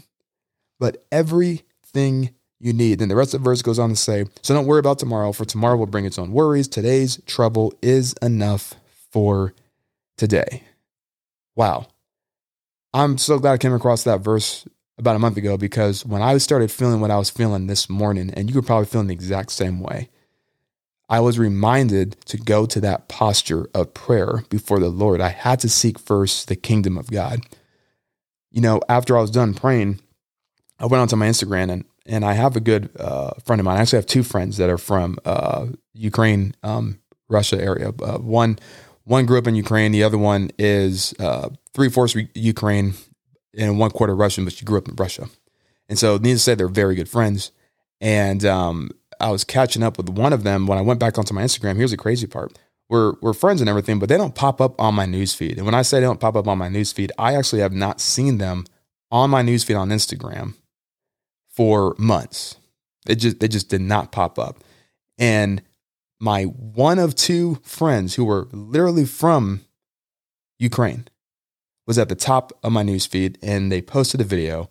but 0.79 1.06
everything 1.12 2.33
you 2.59 2.74
need. 2.74 3.00
Then 3.00 3.09
the 3.09 3.15
rest 3.15 3.33
of 3.33 3.41
the 3.41 3.50
verse 3.50 3.62
goes 3.62 3.77
on 3.77 3.89
to 3.89 3.95
say, 3.95 4.25
So 4.41 4.53
don't 4.53 4.65
worry 4.65 4.79
about 4.79 5.00
tomorrow, 5.00 5.33
for 5.33 5.45
tomorrow 5.45 5.75
will 5.75 5.86
bring 5.86 6.06
its 6.06 6.18
own 6.18 6.31
worries. 6.31 6.68
Today's 6.68 7.21
trouble 7.25 7.74
is 7.81 8.13
enough 8.21 8.74
for 9.12 9.53
today. 10.18 10.63
Wow. 11.56 11.88
I'm 12.94 13.18
so 13.18 13.40
glad 13.40 13.54
I 13.54 13.57
came 13.57 13.74
across 13.74 14.04
that 14.04 14.22
verse 14.22 14.68
about 14.98 15.16
a 15.16 15.19
month 15.19 15.38
ago 15.38 15.57
because 15.57 16.06
when 16.06 16.22
I 16.22 16.38
started 16.38 16.72
feeling 16.72 17.01
what 17.01 17.12
I 17.12 17.18
was 17.18 17.30
feeling 17.30 17.68
this 17.68 17.90
morning, 17.90 18.31
and 18.31 18.50
you 18.50 18.56
were 18.56 18.62
probably 18.62 18.86
feeling 18.86 19.07
the 19.07 19.13
exact 19.13 19.51
same 19.51 19.80
way, 19.80 20.10
I 21.10 21.19
was 21.19 21.40
reminded 21.40 22.19
to 22.28 22.38
go 22.38 22.66
to 22.68 22.80
that 22.81 23.07
posture 23.07 23.68
of 23.74 23.94
prayer 23.94 24.44
before 24.50 24.80
the 24.80 24.90
Lord. 24.90 25.22
I 25.22 25.30
had 25.30 25.60
to 25.62 25.69
seek 25.69 26.00
first 26.00 26.48
the 26.48 26.56
kingdom 26.56 26.98
of 26.98 27.10
God. 27.12 27.42
You 28.51 28.62
know, 28.62 28.81
after 28.88 29.18
I 29.18 29.22
was 29.22 29.31
done 29.31 29.54
praying, 29.54 30.00
I 30.80 30.86
went 30.86 31.01
onto 31.01 31.16
my 31.16 31.28
Instagram 31.28 31.72
and 31.72 31.86
and 32.06 32.25
I 32.25 32.34
have 32.34 32.57
a 32.57 32.60
good 32.60 32.89
uh, 33.00 33.31
friend 33.46 33.62
of 33.62 33.66
mine. 33.66 33.78
I 33.78 33.81
actually 33.81 34.00
have 34.00 34.06
two 34.06 34.24
friends 34.24 34.57
that 34.57 34.69
are 34.69 34.78
from 34.78 35.18
uh, 35.24 35.68
Ukraine, 35.94 36.54
um, 36.62 37.00
Russia 37.30 37.62
area. 37.62 37.89
Uh, 37.89 38.18
one 38.18 38.60
one 39.05 39.25
grew 39.25 39.38
up 39.38 39.47
in 39.47 39.55
Ukraine. 39.55 39.91
The 39.91 40.03
other 40.03 40.17
one 40.17 40.51
is 40.57 41.13
uh, 41.19 41.50
three 41.73 41.89
fourths 41.89 42.15
Ukraine 42.33 42.94
and 43.57 43.79
one 43.79 43.91
quarter 43.91 44.15
Russian, 44.15 44.45
but 44.45 44.53
she 44.53 44.65
grew 44.65 44.77
up 44.77 44.88
in 44.88 44.95
Russia. 44.95 45.29
And 45.89 46.00
so, 46.00 46.17
needless 46.17 46.45
to 46.45 46.51
say, 46.51 46.55
they're 46.55 46.67
very 46.67 46.95
good 46.95 47.09
friends. 47.09 47.51
And 48.00 48.44
um, 48.45 48.91
I 49.19 49.29
was 49.29 49.44
catching 49.44 49.83
up 49.83 49.97
with 49.97 50.09
one 50.09 50.33
of 50.33 50.44
them 50.44 50.67
when 50.67 50.77
I 50.77 50.81
went 50.81 51.00
back 51.00 51.17
onto 51.17 51.33
my 51.33 51.44
Instagram. 51.44 51.75
Here's 51.75 51.91
the 51.91 51.97
crazy 51.97 52.27
part: 52.27 52.57
we're 52.89 53.13
we're 53.21 53.33
friends 53.33 53.61
and 53.61 53.69
everything, 53.69 54.00
but 54.00 54.09
they 54.09 54.17
don't 54.17 54.35
pop 54.35 54.61
up 54.61 54.79
on 54.79 54.95
my 54.95 55.05
newsfeed. 55.05 55.57
And 55.57 55.65
when 55.65 55.75
I 55.75 55.81
say 55.81 56.00
they 56.00 56.05
don't 56.05 56.19
pop 56.19 56.35
up 56.35 56.47
on 56.47 56.57
my 56.57 56.69
newsfeed, 56.69 57.11
I 57.17 57.35
actually 57.35 57.61
have 57.61 57.73
not 57.73 58.00
seen 58.00 58.38
them 58.38 58.65
on 59.11 59.29
my 59.29 59.44
newsfeed 59.44 59.79
on 59.79 59.89
Instagram 59.89 60.55
for 61.50 61.95
months. 61.97 62.57
They 63.05 63.15
just 63.15 63.39
they 63.39 63.47
just 63.47 63.69
did 63.69 63.81
not 63.81 64.11
pop 64.11 64.39
up. 64.39 64.63
And 65.17 65.61
my 66.24 66.44
one 66.44 67.00
of 67.00 67.16
two 67.16 67.60
friends 67.64 68.16
who 68.16 68.24
were 68.24 68.48
literally 68.54 69.04
from 69.04 69.60
Ukraine 70.58 71.06
was 71.86 71.98
at 71.98 72.08
the 72.08 72.16
top 72.16 72.54
of 72.64 72.72
my 72.72 72.81
newsfeed 72.81 73.36
and 73.44 73.70
they 73.70 73.81
posted 73.81 74.22
a 74.22 74.24
video. 74.24 74.70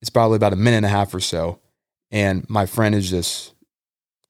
It's 0.00 0.08
probably 0.08 0.36
about 0.36 0.54
a 0.54 0.56
minute 0.56 0.78
and 0.78 0.86
a 0.86 0.90
half 0.90 1.12
or 1.14 1.20
so. 1.20 1.60
And 2.10 2.48
my 2.48 2.64
friend 2.64 2.94
is 2.94 3.10
just 3.10 3.52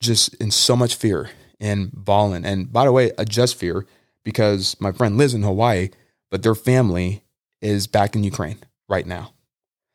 just 0.01 0.35
in 0.35 0.51
so 0.51 0.75
much 0.75 0.97
fear 0.97 1.31
and 1.61 1.93
bawling. 1.93 2.45
And 2.45 2.73
by 2.73 2.87
the 2.87 2.93
way, 2.93 3.13
a 3.17 3.25
just 3.25 3.55
fear 3.55 3.87
because 4.25 4.77
my 4.81 4.91
friend 4.91 5.17
lives 5.17 5.33
in 5.33 5.45
Hawaii, 5.45 5.91
but 6.29 6.43
their 6.43 6.57
family 6.57 7.23
is 7.63 7.87
back 7.87 8.17
in 8.17 8.25
Ukraine 8.25 8.59
right 8.89 9.07
now. 9.07 9.33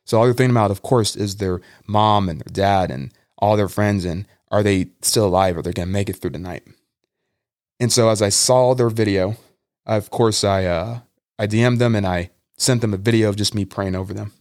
So 0.05 0.17
all 0.17 0.23
they're 0.23 0.33
thinking 0.33 0.55
about, 0.55 0.71
of 0.71 0.81
course, 0.81 1.17
is 1.17 1.35
their 1.35 1.59
mom 1.87 2.29
and 2.29 2.39
their 2.39 2.53
dad 2.53 2.89
and 2.89 3.11
all 3.37 3.57
their 3.57 3.67
friends 3.67 4.05
and 4.05 4.25
are 4.51 4.63
they 4.63 4.89
still 5.01 5.25
alive? 5.25 5.57
Are 5.57 5.61
they 5.61 5.73
going 5.73 5.87
to 5.87 5.91
make 5.91 6.09
it 6.09 6.17
through 6.17 6.31
the 6.31 6.39
night? 6.39 6.63
And 7.79 7.91
so 7.91 8.09
as 8.09 8.21
I 8.21 8.29
saw 8.29 8.75
their 8.75 8.89
video, 8.89 9.37
of 9.85 10.11
course, 10.11 10.43
I, 10.43 10.65
uh, 10.65 10.99
I 11.39 11.47
DM'd 11.47 11.79
them 11.79 11.95
and 11.95 12.05
I 12.05 12.29
sent 12.57 12.81
them 12.81 12.93
a 12.93 12.97
video 12.97 13.29
of 13.29 13.35
just 13.35 13.55
me 13.55 13.65
praying 13.65 13.95
over 13.95 14.13
them. 14.13 14.33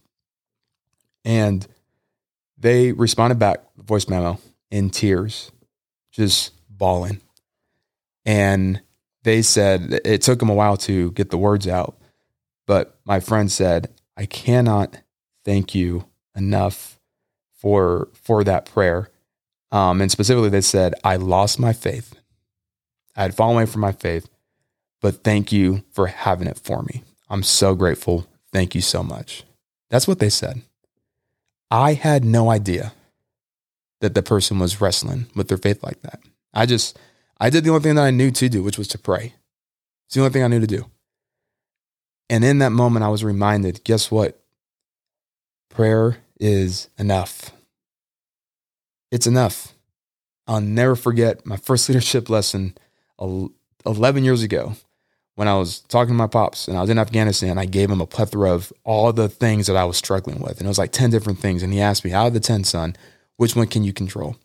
And 1.25 1.65
they 2.57 2.91
responded 2.91 3.39
back, 3.39 3.63
voice 3.77 4.07
memo, 4.07 4.39
in 4.69 4.89
tears, 4.89 5.51
just 6.11 6.51
bawling. 6.69 7.21
And 8.25 8.81
they 9.23 9.41
said 9.41 10.01
it 10.05 10.21
took 10.21 10.39
them 10.39 10.49
a 10.49 10.53
while 10.53 10.77
to 10.77 11.11
get 11.11 11.29
the 11.29 11.37
words 11.37 11.67
out. 11.67 11.97
But 12.67 12.99
my 13.05 13.19
friend 13.19 13.51
said, 13.51 13.89
I 14.17 14.25
cannot 14.25 14.97
thank 15.43 15.73
you 15.73 16.05
enough 16.35 16.99
for 17.53 18.09
for 18.13 18.43
that 18.43 18.65
prayer. 18.65 19.10
Um, 19.71 20.01
and 20.01 20.11
specifically, 20.11 20.49
they 20.49 20.61
said, 20.61 20.95
I 21.03 21.15
lost 21.15 21.59
my 21.59 21.73
faith. 21.73 22.15
I 23.15 23.23
had 23.23 23.35
fallen 23.35 23.55
away 23.55 23.65
from 23.65 23.81
my 23.81 23.91
faith, 23.91 24.29
but 25.01 25.23
thank 25.23 25.51
you 25.51 25.83
for 25.91 26.07
having 26.07 26.47
it 26.47 26.59
for 26.59 26.83
me. 26.83 27.03
I'm 27.29 27.43
so 27.43 27.75
grateful. 27.75 28.27
Thank 28.51 28.75
you 28.75 28.81
so 28.81 29.03
much. 29.03 29.43
That's 29.89 30.07
what 30.07 30.19
they 30.19 30.29
said. 30.29 30.61
I 31.69 31.93
had 31.93 32.25
no 32.25 32.49
idea 32.49 32.93
that 34.01 34.13
the 34.13 34.23
person 34.23 34.59
was 34.59 34.81
wrestling 34.81 35.27
with 35.35 35.47
their 35.47 35.57
faith 35.57 35.83
like 35.83 36.01
that. 36.01 36.19
I 36.53 36.65
just, 36.65 36.99
I 37.39 37.49
did 37.49 37.63
the 37.63 37.69
only 37.69 37.81
thing 37.81 37.95
that 37.95 38.03
I 38.03 38.11
knew 38.11 38.31
to 38.31 38.49
do, 38.49 38.63
which 38.63 38.77
was 38.77 38.87
to 38.89 38.97
pray. 38.97 39.33
It's 40.05 40.15
the 40.15 40.21
only 40.21 40.33
thing 40.33 40.43
I 40.43 40.47
knew 40.47 40.59
to 40.59 40.67
do. 40.67 40.85
And 42.29 42.43
in 42.43 42.59
that 42.59 42.71
moment, 42.71 43.05
I 43.05 43.09
was 43.09 43.23
reminded 43.23 43.83
guess 43.83 44.11
what? 44.11 44.37
Prayer 45.69 46.17
is 46.39 46.89
enough. 46.97 47.51
It's 49.11 49.27
enough. 49.27 49.73
I'll 50.47 50.61
never 50.61 50.95
forget 50.95 51.45
my 51.45 51.57
first 51.57 51.87
leadership 51.89 52.29
lesson 52.29 52.75
11 53.19 54.23
years 54.23 54.41
ago 54.41 54.73
when 55.35 55.47
I 55.47 55.57
was 55.57 55.81
talking 55.81 56.13
to 56.13 56.17
my 56.17 56.27
pops 56.27 56.67
and 56.67 56.77
I 56.77 56.81
was 56.81 56.89
in 56.89 56.97
Afghanistan. 56.97 57.57
I 57.57 57.65
gave 57.65 57.89
him 57.89 58.01
a 58.01 58.07
plethora 58.07 58.51
of 58.51 58.73
all 58.83 59.13
the 59.13 59.29
things 59.29 59.67
that 59.67 59.75
I 59.75 59.83
was 59.83 59.97
struggling 59.97 60.39
with. 60.39 60.57
And 60.57 60.65
it 60.65 60.67
was 60.67 60.77
like 60.77 60.91
10 60.91 61.09
different 61.09 61.39
things. 61.39 61.61
And 61.61 61.73
he 61.73 61.81
asked 61.81 62.03
me, 62.03 62.13
Out 62.13 62.27
of 62.27 62.33
the 62.33 62.39
10, 62.39 62.63
son, 62.63 62.95
which 63.37 63.55
one 63.55 63.67
can 63.67 63.83
you 63.83 63.93
control? 63.93 64.37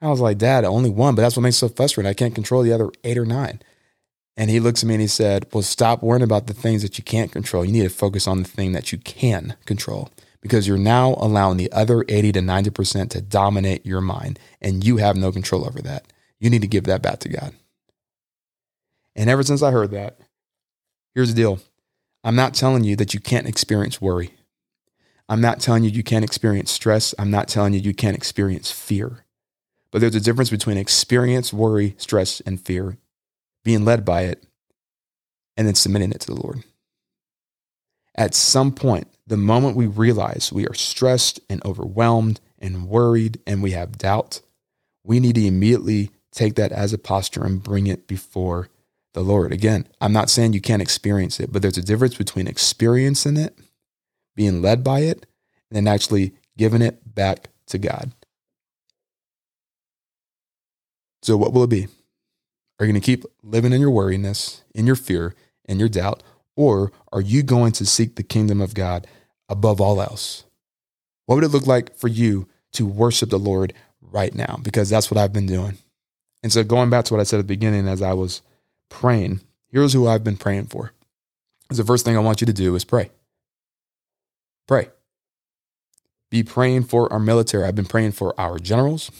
I 0.00 0.08
was 0.08 0.20
like, 0.20 0.38
Dad, 0.38 0.64
only 0.64 0.90
one, 0.90 1.14
but 1.14 1.22
that's 1.22 1.36
what 1.36 1.42
makes 1.42 1.56
it 1.56 1.60
so 1.60 1.68
frustrating. 1.68 2.08
I 2.08 2.14
can't 2.14 2.34
control 2.34 2.62
the 2.62 2.72
other 2.72 2.90
eight 3.02 3.16
or 3.16 3.24
nine. 3.24 3.60
And 4.36 4.50
he 4.50 4.60
looks 4.60 4.82
at 4.82 4.88
me 4.88 4.94
and 4.94 5.00
he 5.00 5.06
said, 5.06 5.46
Well, 5.52 5.62
stop 5.62 6.02
worrying 6.02 6.22
about 6.22 6.46
the 6.46 6.54
things 6.54 6.82
that 6.82 6.98
you 6.98 7.04
can't 7.04 7.32
control. 7.32 7.64
You 7.64 7.72
need 7.72 7.82
to 7.82 7.88
focus 7.88 8.26
on 8.26 8.42
the 8.42 8.48
thing 8.48 8.72
that 8.72 8.92
you 8.92 8.98
can 8.98 9.56
control 9.64 10.10
because 10.46 10.66
you're 10.68 10.78
now 10.78 11.14
allowing 11.18 11.56
the 11.56 11.70
other 11.72 12.04
80 12.08 12.32
to 12.32 12.40
90% 12.40 13.10
to 13.10 13.20
dominate 13.20 13.84
your 13.84 14.00
mind 14.00 14.38
and 14.60 14.84
you 14.84 14.98
have 14.98 15.16
no 15.16 15.32
control 15.32 15.66
over 15.66 15.80
that. 15.82 16.12
You 16.38 16.50
need 16.50 16.62
to 16.62 16.68
give 16.68 16.84
that 16.84 17.02
back 17.02 17.18
to 17.20 17.28
God. 17.28 17.52
And 19.14 19.28
ever 19.28 19.42
since 19.42 19.62
I 19.62 19.70
heard 19.70 19.90
that, 19.90 20.18
here's 21.14 21.34
the 21.34 21.40
deal 21.40 21.60
I'm 22.22 22.36
not 22.36 22.54
telling 22.54 22.84
you 22.84 22.96
that 22.96 23.14
you 23.14 23.20
can't 23.20 23.48
experience 23.48 24.00
worry. 24.00 24.34
I'm 25.28 25.40
not 25.40 25.58
telling 25.58 25.82
you 25.82 25.90
you 25.90 26.04
can't 26.04 26.24
experience 26.24 26.70
stress. 26.70 27.14
I'm 27.18 27.30
not 27.30 27.48
telling 27.48 27.72
you 27.72 27.80
you 27.80 27.94
can't 27.94 28.16
experience 28.16 28.70
fear. 28.70 29.24
But 29.90 30.00
there's 30.00 30.14
a 30.14 30.20
difference 30.20 30.50
between 30.50 30.76
experience, 30.76 31.52
worry, 31.52 31.94
stress, 31.98 32.40
and 32.40 32.60
fear, 32.60 32.98
being 33.64 33.84
led 33.84 34.04
by 34.04 34.22
it, 34.22 34.44
and 35.56 35.66
then 35.66 35.74
submitting 35.74 36.12
it 36.12 36.20
to 36.20 36.26
the 36.28 36.40
Lord. 36.40 36.62
At 38.14 38.34
some 38.34 38.72
point, 38.72 39.08
the 39.26 39.36
moment 39.36 39.76
we 39.76 39.86
realize 39.86 40.52
we 40.52 40.66
are 40.66 40.74
stressed 40.74 41.40
and 41.50 41.64
overwhelmed 41.64 42.40
and 42.58 42.88
worried 42.88 43.40
and 43.46 43.62
we 43.62 43.72
have 43.72 43.98
doubt, 43.98 44.40
we 45.04 45.20
need 45.20 45.34
to 45.34 45.46
immediately 45.46 46.10
take 46.32 46.54
that 46.54 46.72
as 46.72 46.92
a 46.92 46.98
posture 46.98 47.44
and 47.44 47.62
bring 47.62 47.86
it 47.86 48.06
before 48.06 48.68
the 49.14 49.22
Lord. 49.22 49.52
Again, 49.52 49.88
I'm 50.00 50.12
not 50.12 50.30
saying 50.30 50.52
you 50.52 50.60
can't 50.60 50.82
experience 50.82 51.40
it, 51.40 51.52
but 51.52 51.62
there's 51.62 51.78
a 51.78 51.82
difference 51.82 52.14
between 52.14 52.46
experiencing 52.46 53.36
it, 53.36 53.58
being 54.34 54.62
led 54.62 54.84
by 54.84 55.00
it, 55.00 55.26
and 55.70 55.76
then 55.76 55.88
actually 55.88 56.34
giving 56.56 56.82
it 56.82 57.14
back 57.14 57.48
to 57.68 57.78
God. 57.78 58.12
So, 61.22 61.36
what 61.36 61.52
will 61.52 61.64
it 61.64 61.70
be? 61.70 61.88
Are 62.78 62.84
you 62.84 62.92
going 62.92 63.00
to 63.00 63.04
keep 63.04 63.24
living 63.42 63.72
in 63.72 63.80
your 63.80 63.90
worriness, 63.90 64.62
in 64.74 64.86
your 64.86 64.96
fear, 64.96 65.34
in 65.64 65.78
your 65.80 65.88
doubt, 65.88 66.22
or 66.54 66.92
are 67.10 67.22
you 67.22 67.42
going 67.42 67.72
to 67.72 67.86
seek 67.86 68.16
the 68.16 68.22
kingdom 68.22 68.60
of 68.60 68.74
God 68.74 69.06
above 69.48 69.80
all 69.80 70.00
else? 70.00 70.44
What 71.26 71.36
would 71.36 71.44
it 71.44 71.48
look 71.48 71.66
like 71.66 71.94
for 71.96 72.08
you 72.08 72.48
to 72.72 72.86
worship 72.86 73.30
the 73.30 73.38
Lord 73.38 73.72
right 74.00 74.34
now? 74.34 74.58
Because 74.62 74.88
that's 74.88 75.10
what 75.10 75.18
I've 75.18 75.32
been 75.32 75.46
doing. 75.46 75.78
And 76.42 76.52
so, 76.52 76.62
going 76.62 76.90
back 76.90 77.04
to 77.06 77.14
what 77.14 77.20
I 77.20 77.24
said 77.24 77.38
at 77.38 77.42
the 77.42 77.54
beginning 77.54 77.88
as 77.88 78.02
I 78.02 78.12
was 78.12 78.42
praying, 78.88 79.40
here's 79.68 79.92
who 79.92 80.06
I've 80.06 80.24
been 80.24 80.36
praying 80.36 80.66
for. 80.66 80.92
Because 81.62 81.78
the 81.78 81.84
first 81.84 82.04
thing 82.04 82.16
I 82.16 82.20
want 82.20 82.40
you 82.40 82.46
to 82.46 82.52
do 82.52 82.76
is 82.76 82.84
pray. 82.84 83.10
Pray. 84.68 84.88
Be 86.30 86.42
praying 86.42 86.84
for 86.84 87.12
our 87.12 87.18
military. 87.18 87.64
I've 87.64 87.74
been 87.74 87.84
praying 87.84 88.12
for 88.12 88.38
our 88.38 88.58
generals, 88.58 89.10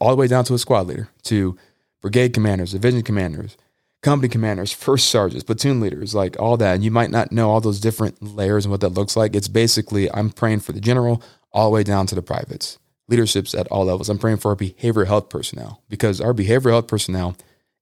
all 0.00 0.10
the 0.10 0.16
way 0.16 0.26
down 0.26 0.44
to 0.44 0.54
a 0.54 0.58
squad 0.58 0.86
leader, 0.86 1.08
to 1.24 1.56
brigade 2.02 2.34
commanders, 2.34 2.72
division 2.72 3.02
commanders, 3.02 3.56
company 4.02 4.28
commanders, 4.28 4.72
first 4.72 5.08
sergeants, 5.08 5.44
platoon 5.44 5.80
leaders, 5.80 6.14
like 6.14 6.38
all 6.38 6.56
that. 6.56 6.74
And 6.74 6.84
you 6.84 6.90
might 6.90 7.10
not 7.10 7.32
know 7.32 7.50
all 7.50 7.60
those 7.60 7.80
different 7.80 8.22
layers 8.22 8.64
and 8.64 8.70
what 8.70 8.80
that 8.80 8.90
looks 8.90 9.16
like. 9.16 9.34
It's 9.34 9.48
basically 9.48 10.12
I'm 10.12 10.30
praying 10.30 10.60
for 10.60 10.72
the 10.72 10.80
general 10.80 11.22
all 11.52 11.70
the 11.70 11.74
way 11.74 11.82
down 11.82 12.06
to 12.08 12.14
the 12.14 12.22
privates, 12.22 12.78
leaderships 13.08 13.54
at 13.54 13.66
all 13.68 13.84
levels. 13.86 14.08
I'm 14.08 14.18
praying 14.18 14.38
for 14.38 14.50
our 14.50 14.56
behavioral 14.56 15.06
health 15.06 15.28
personnel 15.28 15.82
because 15.88 16.20
our 16.20 16.34
behavioral 16.34 16.72
health 16.72 16.88
personnel 16.88 17.36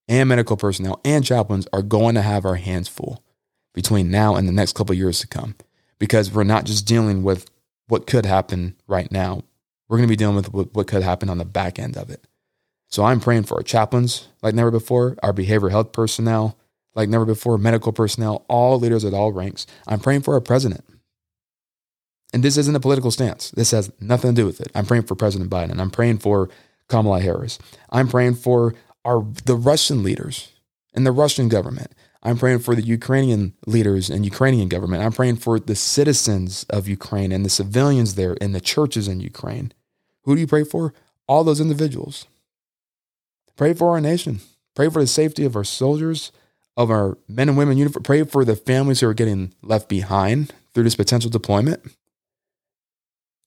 and 0.09 0.29
medical 0.29 0.57
personnel 0.57 1.01
and 1.05 1.25
chaplains 1.25 1.67
are 1.73 1.83
going 1.83 2.15
to 2.15 2.23
have 2.23 2.45
our 2.45 2.57
hands 2.57 2.89
full 2.89 3.23
between 3.75 4.11
now 4.11 4.37
and 4.37 4.47
the 4.47 4.53
next 4.53 4.75
couple 4.75 4.95
years 4.95 5.21
to 5.21 5.27
come 5.27 5.55
because 5.99 6.31
we're 6.31 6.45
not 6.45 6.65
just 6.65 6.87
dealing 6.87 7.23
with 7.23 7.51
what 7.89 8.07
could 8.07 8.27
happen 8.27 8.77
right 8.87 9.11
now. 9.11 9.43
We're 9.89 9.99
going 9.99 10.09
to 10.09 10.13
be 10.13 10.17
dealing 10.17 10.37
with 10.37 10.53
what 10.53 10.87
could 10.87 11.03
happen 11.03 11.29
on 11.29 11.39
the 11.39 11.45
back 11.45 11.79
end 11.79 11.97
of 11.97 12.11
it. 12.11 12.27
So 12.95 13.03
I'm 13.03 13.19
praying 13.19 13.43
for 13.43 13.57
our 13.57 13.65
chaplains 13.65 14.29
like 14.41 14.55
never 14.55 14.71
before, 14.71 15.17
our 15.21 15.33
behavioral 15.33 15.73
health 15.73 15.91
personnel 15.91 16.57
like 16.95 17.09
never 17.09 17.25
before, 17.25 17.59
medical 17.59 17.91
personnel, 17.93 18.45
all 18.49 18.79
leaders 18.79 19.05
at 19.05 19.13
all 19.13 19.33
ranks. 19.33 19.67
I'm 19.89 19.99
praying 19.99 20.21
for 20.21 20.35
our 20.35 20.41
president. 20.41 20.85
And 22.33 22.45
this 22.45 22.57
isn't 22.57 22.77
a 22.77 22.79
political 22.79 23.11
stance. 23.11 23.51
This 23.51 23.73
has 23.73 23.91
nothing 23.99 24.33
to 24.33 24.43
do 24.43 24.47
with 24.47 24.61
it. 24.61 24.71
I'm 24.77 24.87
praying 24.87 25.07
for 25.07 25.17
President 25.17 25.51
Biden. 25.51 25.81
I'm 25.81 25.91
praying 25.91 26.19
for 26.19 26.49
Kamala 26.87 27.21
Harris. 27.21 27.59
I'm 27.91 28.07
praying 28.07 28.37
for 28.37 28.77
our 29.05 29.27
the 29.45 29.57
Russian 29.57 30.05
leaders 30.05 30.53
and 30.95 31.05
the 31.05 31.11
Russian 31.11 31.49
government. 31.49 31.93
I'm 32.23 32.39
praying 32.39 32.61
for 32.61 32.77
the 32.77 32.83
Ukrainian 32.83 33.55
leaders 33.67 34.09
and 34.09 34.25
Ukrainian 34.25 34.69
government. 34.69 35.03
I'm 35.03 35.11
praying 35.11 35.39
for 35.39 35.59
the 35.59 35.75
citizens 35.75 36.65
of 36.71 36.87
Ukraine 36.87 37.33
and 37.33 37.45
the 37.45 37.51
civilians 37.51 38.15
there 38.15 38.37
and 38.41 38.55
the 38.55 38.61
churches 38.61 39.09
in 39.09 39.19
Ukraine. 39.19 39.73
Who 40.23 40.37
do 40.37 40.41
you 40.41 40.47
pray 40.47 40.63
for? 40.63 40.95
All 41.27 41.43
those 41.43 41.61
individuals. 41.61 42.29
Pray 43.57 43.73
for 43.75 43.91
our 43.91 44.01
nation. 44.01 44.41
Pray 44.75 44.89
for 44.89 45.01
the 45.01 45.07
safety 45.07 45.45
of 45.45 45.57
our 45.57 45.65
soldiers, 45.65 46.33
of 46.77 46.91
our 46.91 47.19
men 47.29 47.49
and 47.49 47.57
women 47.57 47.79
uniform. 47.79 48.03
Pray 48.03 48.25
for 48.25 48.45
the 48.45 48.57
families 48.57 49.01
who 49.01 49.09
are 49.09 49.15
getting 49.15 49.55
left 49.63 49.89
behind 49.89 50.53
through 50.73 50.85
this 50.85 50.97
potential 50.97 51.31
deployment. 51.31 51.83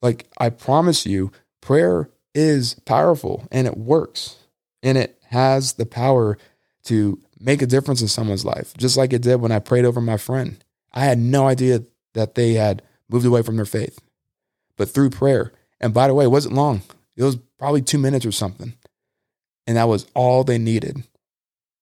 Like 0.01 0.27
I 0.37 0.49
promise 0.49 1.05
you, 1.05 1.31
prayer 1.61 2.09
is 2.33 2.75
powerful 2.85 3.47
and 3.51 3.67
it 3.67 3.77
works 3.77 4.37
and 4.83 4.97
it 4.97 5.19
has 5.29 5.73
the 5.73 5.85
power 5.85 6.37
to 6.83 7.19
make 7.39 7.61
a 7.61 7.67
difference 7.67 8.01
in 8.01 8.07
someone's 8.07 8.45
life, 8.45 8.73
just 8.77 8.95
like 8.95 9.11
it 9.11 9.21
did 9.21 9.41
when 9.41 9.51
I 9.51 9.59
prayed 9.59 9.85
over 9.85 9.99
my 9.99 10.17
friend. 10.17 10.63
I 10.93 11.01
had 11.01 11.17
no 11.17 11.47
idea 11.47 11.83
that 12.13 12.35
they 12.35 12.53
had 12.53 12.81
moved 13.09 13.25
away 13.25 13.41
from 13.41 13.57
their 13.57 13.65
faith, 13.65 13.99
but 14.77 14.89
through 14.89 15.09
prayer. 15.09 15.51
And 15.79 15.93
by 15.93 16.07
the 16.07 16.13
way, 16.13 16.25
it 16.25 16.31
wasn't 16.31 16.55
long, 16.55 16.81
it 17.15 17.23
was 17.23 17.35
probably 17.57 17.81
two 17.81 17.97
minutes 17.97 18.25
or 18.25 18.31
something. 18.31 18.73
And 19.67 19.77
that 19.77 19.87
was 19.87 20.07
all 20.15 20.43
they 20.43 20.57
needed 20.57 21.03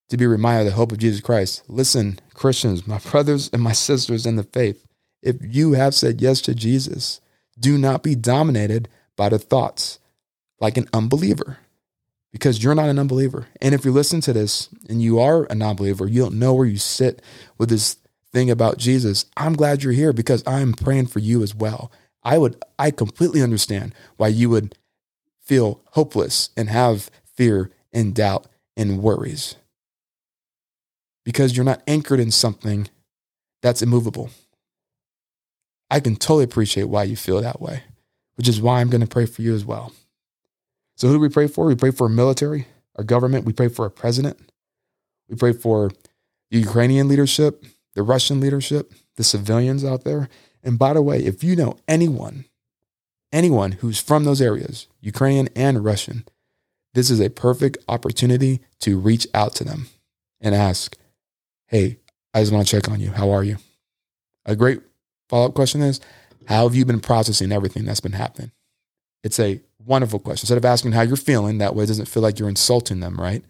to 0.09 0.17
be 0.17 0.25
reminded 0.25 0.61
of 0.61 0.65
the 0.73 0.77
hope 0.77 0.91
of 0.91 0.97
Jesus 0.97 1.21
Christ. 1.21 1.63
Listen, 1.67 2.19
Christians, 2.33 2.85
my 2.85 2.97
brothers 2.97 3.49
and 3.53 3.61
my 3.61 3.71
sisters 3.71 4.25
in 4.25 4.35
the 4.35 4.43
faith, 4.43 4.85
if 5.21 5.37
you 5.41 5.73
have 5.73 5.95
said 5.95 6.21
yes 6.21 6.41
to 6.41 6.53
Jesus, 6.53 7.21
do 7.59 7.77
not 7.77 8.03
be 8.03 8.15
dominated 8.15 8.89
by 9.15 9.29
the 9.29 9.39
thoughts 9.39 9.99
like 10.59 10.77
an 10.77 10.87
unbeliever 10.93 11.59
because 12.31 12.63
you're 12.63 12.75
not 12.75 12.89
an 12.89 12.99
unbeliever. 12.99 13.47
And 13.61 13.73
if 13.73 13.85
you 13.85 13.91
listen 13.91 14.21
to 14.21 14.33
this 14.33 14.69
and 14.89 15.01
you 15.01 15.19
are 15.19 15.45
a 15.45 15.55
non 15.55 15.75
believer, 15.75 16.07
you 16.07 16.21
don't 16.21 16.39
know 16.39 16.53
where 16.53 16.65
you 16.65 16.77
sit 16.77 17.21
with 17.57 17.69
this 17.69 17.97
thing 18.31 18.51
about 18.51 18.77
Jesus. 18.77 19.25
I'm 19.37 19.53
glad 19.53 19.83
you're 19.83 19.93
here 19.93 20.13
because 20.13 20.43
I'm 20.45 20.73
praying 20.73 21.07
for 21.07 21.19
you 21.19 21.41
as 21.41 21.55
well. 21.55 21.91
I 22.23 22.37
would, 22.37 22.61
I 22.77 22.91
completely 22.91 23.41
understand 23.41 23.95
why 24.17 24.27
you 24.27 24.49
would 24.49 24.77
feel 25.41 25.81
hopeless 25.91 26.49
and 26.57 26.69
have 26.69 27.09
fear 27.23 27.71
and 27.95 28.13
doubt 28.13 28.45
and 28.77 29.01
worries 29.01 29.55
because 31.23 31.57
you're 31.57 31.65
not 31.65 31.81
anchored 31.87 32.19
in 32.19 32.29
something 32.29 32.87
that's 33.63 33.81
immovable. 33.81 34.29
I 35.89 35.99
can 35.99 36.15
totally 36.15 36.43
appreciate 36.43 36.83
why 36.83 37.03
you 37.03 37.15
feel 37.15 37.41
that 37.41 37.59
way, 37.59 37.83
which 38.35 38.47
is 38.47 38.61
why 38.61 38.79
I'm 38.79 38.89
going 38.89 39.01
to 39.01 39.07
pray 39.07 39.25
for 39.25 39.41
you 39.41 39.55
as 39.55 39.65
well. 39.65 39.91
So, 40.97 41.07
who 41.07 41.15
do 41.15 41.19
we 41.19 41.29
pray 41.29 41.47
for? 41.47 41.65
We 41.65 41.75
pray 41.75 41.91
for 41.91 42.05
our 42.05 42.09
military, 42.09 42.67
our 42.95 43.03
government. 43.03 43.45
We 43.45 43.53
pray 43.53 43.67
for 43.67 43.83
our 43.83 43.89
president. 43.89 44.39
We 45.27 45.35
pray 45.35 45.53
for 45.53 45.91
the 46.51 46.59
Ukrainian 46.59 47.07
leadership, 47.07 47.65
the 47.95 48.03
Russian 48.03 48.39
leadership, 48.39 48.93
the 49.15 49.23
civilians 49.23 49.83
out 49.83 50.03
there. 50.03 50.29
And 50.63 50.79
by 50.79 50.93
the 50.93 51.01
way, 51.01 51.19
if 51.23 51.43
you 51.43 51.55
know 51.55 51.77
anyone, 51.87 52.45
anyone 53.31 53.73
who's 53.73 53.99
from 53.99 54.23
those 54.23 54.41
areas, 54.41 54.87
Ukrainian 55.01 55.49
and 55.55 55.83
Russian, 55.83 56.25
this 56.95 57.09
is 57.09 57.19
a 57.19 57.29
perfect 57.29 57.77
opportunity 57.87 58.61
to 58.79 58.97
reach 58.97 59.27
out 59.33 59.53
to 59.55 59.63
them 59.63 59.87
and 60.41 60.55
ask, 60.55 60.97
Hey, 61.67 61.97
I 62.33 62.41
just 62.41 62.51
want 62.51 62.65
to 62.65 62.71
check 62.71 62.89
on 62.89 62.99
you. 62.99 63.11
How 63.11 63.31
are 63.31 63.43
you? 63.43 63.57
A 64.45 64.55
great 64.55 64.81
follow 65.29 65.47
up 65.47 65.53
question 65.53 65.81
is, 65.81 65.99
How 66.45 66.63
have 66.63 66.73
you 66.73 66.85
been 66.85 67.01
processing 67.01 67.51
everything 67.51 67.85
that's 67.85 67.99
been 67.99 68.13
happening? 68.13 68.51
It's 69.23 69.39
a 69.39 69.61
wonderful 69.85 70.19
question. 70.19 70.43
Instead 70.43 70.57
of 70.57 70.65
asking 70.65 70.93
how 70.93 71.01
you're 71.01 71.17
feeling, 71.17 71.57
that 71.57 71.75
way 71.75 71.83
it 71.83 71.87
doesn't 71.87 72.07
feel 72.07 72.23
like 72.23 72.39
you're 72.39 72.49
insulting 72.49 73.01
them, 73.01 73.17
right? 73.17 73.43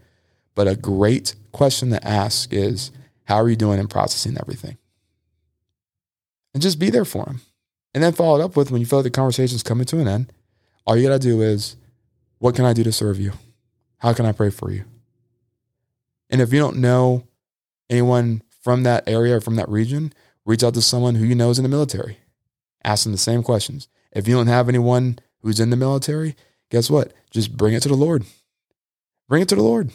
But 0.56 0.68
a 0.68 0.76
great 0.76 1.36
question 1.52 1.90
to 1.92 2.06
ask 2.08 2.52
is, 2.52 2.92
how 3.26 3.36
are 3.36 3.50
you 3.50 3.56
doing 3.56 3.80
in 3.80 3.88
processing 3.88 4.38
everything? 4.40 4.78
And 6.54 6.64
just 6.64 6.80
be 6.80 6.90
there 6.90 7.06
for 7.06 7.26
them. 7.26 7.42
And 7.94 8.04
then 8.04 8.14
follow 8.14 8.40
it 8.40 8.44
up 8.44 8.56
with 8.56 8.72
when 8.72 8.82
you 8.82 8.88
feel 8.88 9.00
like 9.00 9.04
the 9.04 9.10
conversation's 9.10 9.64
coming 9.64 9.86
to 9.86 10.00
an 10.00 10.08
end, 10.08 10.34
all 10.86 10.98
you 10.98 11.08
got 11.08 11.14
to 11.14 11.28
do 11.28 11.42
is, 11.42 11.76
what 12.46 12.54
can 12.54 12.66
I 12.66 12.74
do 12.74 12.84
to 12.84 12.92
serve 12.92 13.20
you? 13.20 13.32
How 13.98 14.14
can 14.14 14.28
I 14.28 14.32
pray 14.32 14.52
for 14.52 14.70
you? 14.70 14.86
And 16.30 16.40
if 16.40 16.54
you 16.54 16.60
don't 16.60 16.78
know 16.78 17.24
anyone 17.90 18.44
from 18.62 18.84
that 18.84 19.10
area 19.10 19.38
or 19.38 19.42
from 19.42 19.56
that 19.56 19.68
region, 19.68 20.14
reach 20.46 20.64
out 20.64 20.76
to 20.76 20.82
someone 20.84 21.16
who 21.16 21.26
you 21.26 21.34
know 21.34 21.50
is 21.50 21.58
in 21.58 21.64
the 21.64 21.70
military. 21.70 22.20
Ask 22.84 23.02
them 23.02 23.14
the 23.14 23.18
same 23.18 23.42
questions. 23.42 23.88
If 24.12 24.28
you 24.28 24.36
don't 24.36 24.46
have 24.46 24.70
anyone 24.70 25.18
who's 25.42 25.60
in 25.60 25.72
the 25.72 25.76
military, 25.76 26.36
guess 26.70 26.88
what? 26.88 27.14
Just 27.32 27.58
bring 27.58 27.74
it 27.74 27.82
to 27.82 27.90
the 27.90 27.96
Lord. 27.96 28.26
Bring 29.28 29.42
it 29.42 29.50
to 29.50 29.56
the 29.56 29.64
Lord 29.64 29.90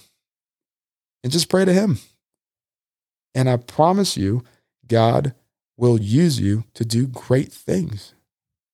and 1.23 1.33
just 1.33 1.49
pray 1.49 1.64
to 1.64 1.73
Him. 1.73 2.00
And 3.33 3.49
I 3.49 3.59
promise 3.59 4.16
you, 4.16 4.42
God 4.88 5.37
will 5.76 6.00
use 6.00 6.40
you 6.40 6.64
to 6.75 6.85
do 6.85 7.07
great 7.07 7.52
things. 7.52 8.12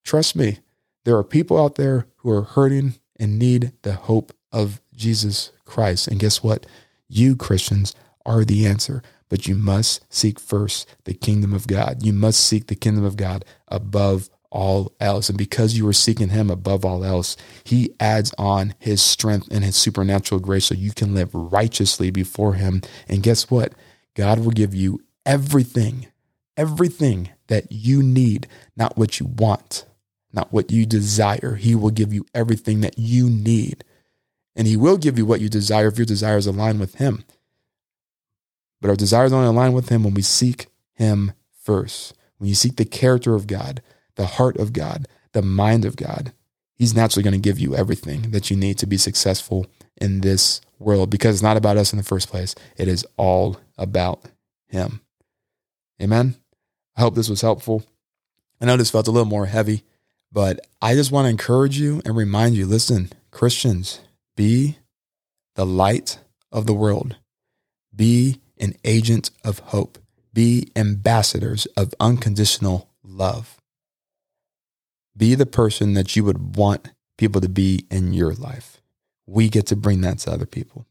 Trust 0.02 0.34
me, 0.34 0.60
there 1.04 1.18
are 1.18 1.22
people 1.22 1.62
out 1.62 1.74
there 1.74 2.06
who 2.16 2.30
are 2.30 2.42
hurting 2.42 2.94
and 3.18 3.38
need 3.38 3.72
the 3.82 3.94
hope 3.94 4.32
of 4.52 4.80
Jesus 4.94 5.52
Christ. 5.64 6.08
And 6.08 6.20
guess 6.20 6.42
what? 6.42 6.66
You 7.08 7.36
Christians 7.36 7.94
are 8.24 8.44
the 8.44 8.66
answer. 8.66 9.02
but 9.28 9.46
you 9.46 9.54
must 9.54 10.04
seek 10.12 10.38
first 10.38 10.88
the 11.04 11.14
kingdom 11.14 11.52
of 11.52 11.66
God. 11.66 12.04
You 12.04 12.12
must 12.12 12.40
seek 12.40 12.66
the 12.66 12.74
kingdom 12.76 13.04
of 13.04 13.16
God 13.16 13.44
above 13.68 14.30
all 14.50 14.92
else. 15.00 15.28
And 15.28 15.36
because 15.36 15.76
you 15.76 15.86
are 15.88 15.92
seeking 15.92 16.28
Him 16.30 16.50
above 16.50 16.84
all 16.84 17.04
else, 17.04 17.36
He 17.64 17.90
adds 17.98 18.32
on 18.38 18.74
His 18.78 19.02
strength 19.02 19.48
and 19.50 19.64
His 19.64 19.76
supernatural 19.76 20.40
grace 20.40 20.66
so 20.66 20.74
you 20.74 20.92
can 20.92 21.14
live 21.14 21.34
righteously 21.34 22.10
before 22.10 22.54
Him. 22.54 22.82
And 23.08 23.22
guess 23.22 23.50
what? 23.50 23.72
God 24.14 24.38
will 24.38 24.52
give 24.52 24.74
you 24.74 25.00
everything, 25.26 26.06
everything 26.56 27.30
that 27.48 27.70
you 27.70 28.02
need, 28.02 28.46
not 28.76 28.96
what 28.96 29.20
you 29.20 29.26
want, 29.26 29.84
not 30.36 30.52
what 30.52 30.70
you 30.70 30.86
desire. 30.86 31.56
He 31.56 31.74
will 31.74 31.90
give 31.90 32.12
you 32.12 32.26
everything 32.34 32.82
that 32.82 32.98
you 32.98 33.28
need. 33.28 33.82
And 34.54 34.66
He 34.66 34.76
will 34.76 34.98
give 34.98 35.18
you 35.18 35.26
what 35.26 35.40
you 35.40 35.48
desire 35.48 35.88
if 35.88 35.98
your 35.98 36.06
desires 36.06 36.46
align 36.46 36.78
with 36.78 36.96
Him. 36.96 37.24
But 38.80 38.90
our 38.90 38.96
desires 38.96 39.32
only 39.32 39.48
align 39.48 39.72
with 39.72 39.88
Him 39.88 40.04
when 40.04 40.14
we 40.14 40.22
seek 40.22 40.66
Him 40.94 41.32
first. 41.62 42.14
When 42.38 42.48
you 42.48 42.54
seek 42.54 42.76
the 42.76 42.84
character 42.84 43.34
of 43.34 43.46
God, 43.46 43.82
the 44.16 44.26
heart 44.26 44.56
of 44.58 44.72
God, 44.72 45.08
the 45.32 45.42
mind 45.42 45.84
of 45.84 45.96
God, 45.96 46.32
He's 46.74 46.94
naturally 46.94 47.22
going 47.22 47.32
to 47.32 47.38
give 47.38 47.58
you 47.58 47.74
everything 47.74 48.30
that 48.32 48.50
you 48.50 48.56
need 48.56 48.78
to 48.78 48.86
be 48.86 48.98
successful 48.98 49.66
in 49.98 50.20
this 50.20 50.60
world 50.78 51.08
because 51.08 51.36
it's 51.36 51.42
not 51.42 51.56
about 51.56 51.78
us 51.78 51.92
in 51.92 51.96
the 51.96 52.02
first 52.02 52.28
place. 52.28 52.54
It 52.76 52.86
is 52.86 53.06
all 53.16 53.58
about 53.78 54.22
Him. 54.68 55.00
Amen. 56.00 56.36
I 56.96 57.00
hope 57.00 57.14
this 57.14 57.30
was 57.30 57.40
helpful. 57.40 57.82
I 58.60 58.66
know 58.66 58.76
this 58.76 58.90
felt 58.90 59.08
a 59.08 59.10
little 59.10 59.28
more 59.28 59.46
heavy, 59.46 59.84
but 60.32 60.60
I 60.82 60.94
just 60.94 61.12
want 61.12 61.26
to 61.26 61.30
encourage 61.30 61.78
you 61.78 62.02
and 62.04 62.16
remind 62.16 62.56
you 62.56 62.66
listen, 62.66 63.10
Christians, 63.30 64.00
be 64.36 64.78
the 65.54 65.66
light 65.66 66.18
of 66.52 66.66
the 66.66 66.74
world, 66.74 67.16
be 67.94 68.40
an 68.58 68.74
agent 68.84 69.30
of 69.44 69.58
hope, 69.60 69.98
be 70.32 70.70
ambassadors 70.76 71.66
of 71.76 71.94
unconditional 71.98 72.88
love. 73.02 73.56
Be 75.16 75.34
the 75.34 75.46
person 75.46 75.94
that 75.94 76.14
you 76.14 76.24
would 76.24 76.56
want 76.56 76.90
people 77.16 77.40
to 77.40 77.48
be 77.48 77.86
in 77.90 78.12
your 78.12 78.34
life. 78.34 78.82
We 79.26 79.48
get 79.48 79.66
to 79.68 79.76
bring 79.76 80.02
that 80.02 80.18
to 80.20 80.32
other 80.32 80.46
people. 80.46 80.86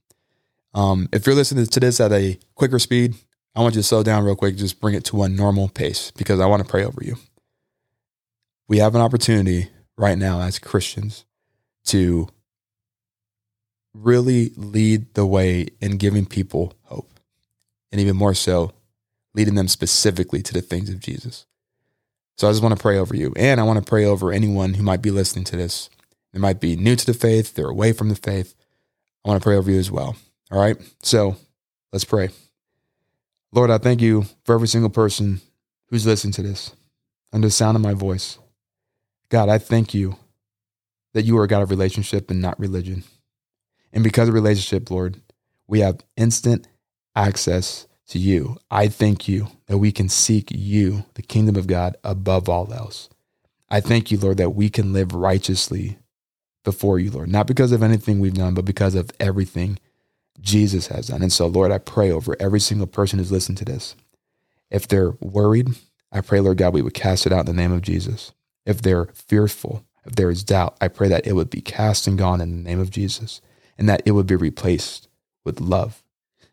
Um, 0.74 1.08
if 1.14 1.26
you're 1.26 1.36
listening 1.36 1.66
to 1.66 1.80
this 1.80 2.00
at 2.00 2.12
a 2.12 2.38
quicker 2.56 2.80
speed, 2.80 3.16
I 3.56 3.62
want 3.62 3.76
you 3.76 3.82
to 3.82 3.88
slow 3.88 4.04
down 4.04 4.26
real 4.26 4.36
quick, 4.36 4.58
just 4.58 4.82
bring 4.82 4.96
it 4.96 5.06
to 5.06 5.24
a 5.24 5.30
normal 5.30 5.70
pace 5.70 6.12
because 6.12 6.40
I 6.40 6.48
want 6.48 6.64
to 6.64 6.70
pray 6.70 6.84
over 6.84 7.02
you. 7.04 7.18
We 8.68 8.80
have 8.80 8.96
an 8.96 9.02
opportunity 9.02 9.70
right 9.98 10.18
now 10.18 10.42
as 10.42 10.60
Christians 10.60 11.26
to 11.86 12.28
really 13.94 14.52
lead 14.56 15.14
the 15.14 15.26
way 15.26 15.68
in 15.80 15.98
giving 15.98 16.26
people 16.26 16.74
hope. 16.84 17.20
And 17.92 18.02
even 18.02 18.16
more 18.16 18.34
so, 18.34 18.74
leading 19.34 19.56
them 19.56 19.68
specifically 19.68 20.42
to 20.42 20.54
the 20.54 20.62
things 20.62 20.90
of 20.90 21.00
Jesus. 21.00 21.46
So 22.38 22.48
I 22.48 22.52
just 22.52 22.64
want 22.64 22.76
to 22.76 22.82
pray 22.82 22.98
over 22.98 23.16
you. 23.16 23.34
And 23.38 23.60
I 23.60 23.64
want 23.64 23.80
to 23.80 23.90
pray 23.90 24.06
over 24.06 24.32
anyone 24.32 24.74
who 24.74 24.84
might 24.84 25.02
be 25.02 25.12
listening 25.12 25.46
to 25.46 25.56
this. 25.56 25.90
They 26.34 26.40
might 26.40 26.60
be 26.60 26.76
new 26.76 26.96
to 26.96 27.06
the 27.06 27.14
faith, 27.14 27.54
they're 27.54 27.70
away 27.70 27.94
from 27.94 28.10
the 28.10 28.16
faith. 28.16 28.56
I 29.24 29.30
want 29.30 29.42
to 29.42 29.44
pray 29.44 29.56
over 29.56 29.72
you 29.72 29.80
as 29.80 29.90
well. 29.90 30.16
All 30.52 30.60
right. 30.60 30.78
So 31.02 31.38
let's 31.92 32.06
pray. 32.06 32.30
Lord, 33.52 33.72
I 33.72 33.78
thank 33.78 34.02
you 34.02 34.26
for 34.44 34.54
every 34.54 34.68
single 34.68 34.90
person 34.90 35.42
who's 35.90 36.06
listening 36.06 36.34
to 36.34 36.44
this 36.44 36.76
under 37.32 37.48
the 37.48 37.52
sound 37.52 37.78
of 37.78 37.82
my 37.82 37.94
voice. 37.94 38.38
God, 39.36 39.50
I 39.50 39.58
thank 39.58 39.94
you 39.94 40.16
that 41.14 41.26
you 41.26 41.38
are 41.38 41.44
a 41.44 41.48
God 41.50 41.62
of 41.62 41.70
relationship 41.70 42.32
and 42.32 42.42
not 42.42 42.58
religion. 42.58 43.04
And 43.92 44.02
because 44.02 44.30
of 44.30 44.34
relationship, 44.34 44.90
Lord, 44.90 45.20
we 45.68 45.82
have 45.82 46.00
instant 46.16 46.70
access 47.18 47.86
to 48.08 48.18
you. 48.18 48.56
I 48.72 48.88
thank 48.88 49.28
you 49.28 49.50
that 49.66 49.80
we 49.80 49.92
can 49.92 50.08
seek 50.08 50.52
you, 50.52 51.04
the 51.16 51.22
kingdom 51.22 51.58
of 51.58 51.68
God, 51.68 51.98
above 52.02 52.48
all 52.48 52.72
else. 52.72 53.10
I 53.70 53.82
thank 53.82 54.10
you, 54.10 54.18
Lord, 54.18 54.38
that 54.38 54.52
we 54.52 54.70
can 54.70 54.94
live 54.94 55.14
righteously 55.14 55.98
before 56.64 56.98
you, 56.98 57.12
Lord, 57.12 57.28
not 57.28 57.46
because 57.46 57.74
of 57.74 57.84
anything 57.84 58.22
we've 58.22 58.36
done, 58.36 58.54
but 58.54 58.64
because 58.64 58.96
of 58.96 59.12
everything 59.20 59.80
Jesus 60.40 60.88
has 60.88 61.08
done. 61.08 61.22
And 61.22 61.34
so, 61.34 61.46
Lord, 61.48 61.74
I 61.74 61.80
pray 61.80 62.10
over 62.10 62.38
every 62.40 62.62
single 62.62 62.88
person 62.88 63.20
who's 63.20 63.34
listened 63.34 63.58
to 63.58 63.66
this. 63.66 63.98
If 64.72 64.88
they're 64.88 65.12
worried, 65.20 65.72
I 66.10 66.22
pray, 66.22 66.40
Lord 66.40 66.58
God, 66.58 66.74
we 66.74 66.82
would 66.82 66.94
cast 66.94 67.26
it 67.26 67.34
out 67.34 67.42
in 67.42 67.54
the 67.54 67.62
name 67.62 67.74
of 67.74 67.82
Jesus. 67.82 68.32
If 68.66 68.82
they're 68.82 69.06
fearful, 69.14 69.86
if 70.06 70.16
there 70.16 70.30
is 70.30 70.44
doubt, 70.44 70.78
I 70.82 70.88
pray 70.88 71.08
that 71.10 71.26
it 71.26 71.34
would 71.34 71.50
be 71.50 71.62
cast 71.62 72.08
and 72.08 72.18
gone 72.18 72.42
in 72.42 72.52
the 72.52 72.70
name 72.70 72.80
of 72.80 72.90
Jesus 72.90 73.42
and 73.78 73.90
that 73.90 74.02
it 74.06 74.12
would 74.12 74.28
be 74.28 74.36
replaced 74.36 75.08
with 75.44 75.60
love. 75.60 76.04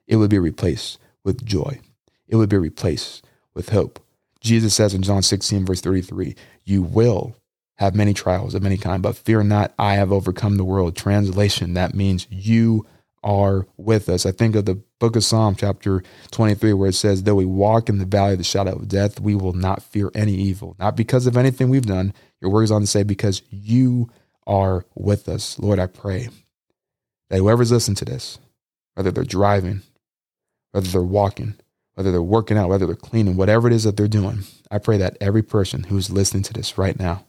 It 0.07 0.16
would 0.16 0.31
be 0.31 0.38
replaced 0.38 0.98
with 1.25 1.44
joy. 1.44 1.81
It 2.29 2.37
would 2.37 2.48
be 2.48 2.59
replaced 2.59 3.25
with 3.55 3.70
hope. 3.70 4.01
Jesus 4.40 4.75
says 4.75 4.94
in 4.94 5.03
John 5.03 5.22
16, 5.22 5.64
verse 5.64 5.81
33, 5.81 6.35
You 6.64 6.83
will 6.83 7.37
have 7.77 7.94
many 7.94 8.12
trials 8.12 8.55
of 8.55 8.62
many 8.62 8.77
kind, 8.77 9.03
but 9.03 9.16
fear 9.16 9.42
not, 9.42 9.72
I 9.79 9.94
have 9.94 10.12
overcome 10.12 10.57
the 10.57 10.64
world. 10.64 10.96
Translation, 10.96 11.75
that 11.75 11.94
means 11.94 12.27
you 12.31 12.87
are 13.22 13.66
with 13.77 14.09
us. 14.09 14.27
I 14.27 14.33
think 14.33 14.57
of 14.57 14.64
the 14.64 14.83
book 15.02 15.16
of 15.16 15.24
Psalm, 15.24 15.56
chapter 15.56 16.00
23, 16.30 16.74
where 16.74 16.90
it 16.90 16.94
says, 16.94 17.24
Though 17.24 17.34
we 17.34 17.44
walk 17.44 17.88
in 17.88 17.98
the 17.98 18.04
valley 18.04 18.34
of 18.34 18.38
the 18.38 18.44
shadow 18.44 18.76
of 18.76 18.86
death, 18.86 19.18
we 19.18 19.34
will 19.34 19.52
not 19.52 19.82
fear 19.82 20.12
any 20.14 20.32
evil. 20.32 20.76
Not 20.78 20.96
because 20.96 21.26
of 21.26 21.36
anything 21.36 21.68
we've 21.70 21.84
done. 21.84 22.14
Your 22.40 22.52
word 22.52 22.62
is 22.62 22.70
on 22.70 22.82
to 22.82 22.86
say, 22.86 23.02
because 23.02 23.42
you 23.50 24.08
are 24.46 24.86
with 24.94 25.28
us. 25.28 25.58
Lord, 25.58 25.80
I 25.80 25.88
pray 25.88 26.28
that 27.30 27.38
whoever's 27.38 27.72
listening 27.72 27.96
to 27.96 28.04
this, 28.04 28.38
whether 28.94 29.10
they're 29.10 29.24
driving, 29.24 29.82
whether 30.70 30.86
they're 30.86 31.02
walking, 31.02 31.56
whether 31.94 32.12
they're 32.12 32.22
working 32.22 32.56
out, 32.56 32.68
whether 32.68 32.86
they're 32.86 32.94
cleaning, 32.94 33.36
whatever 33.36 33.66
it 33.66 33.74
is 33.74 33.82
that 33.82 33.96
they're 33.96 34.06
doing, 34.06 34.44
I 34.70 34.78
pray 34.78 34.98
that 34.98 35.16
every 35.20 35.42
person 35.42 35.82
who's 35.82 36.10
listening 36.10 36.44
to 36.44 36.52
this 36.52 36.78
right 36.78 36.96
now, 36.96 37.24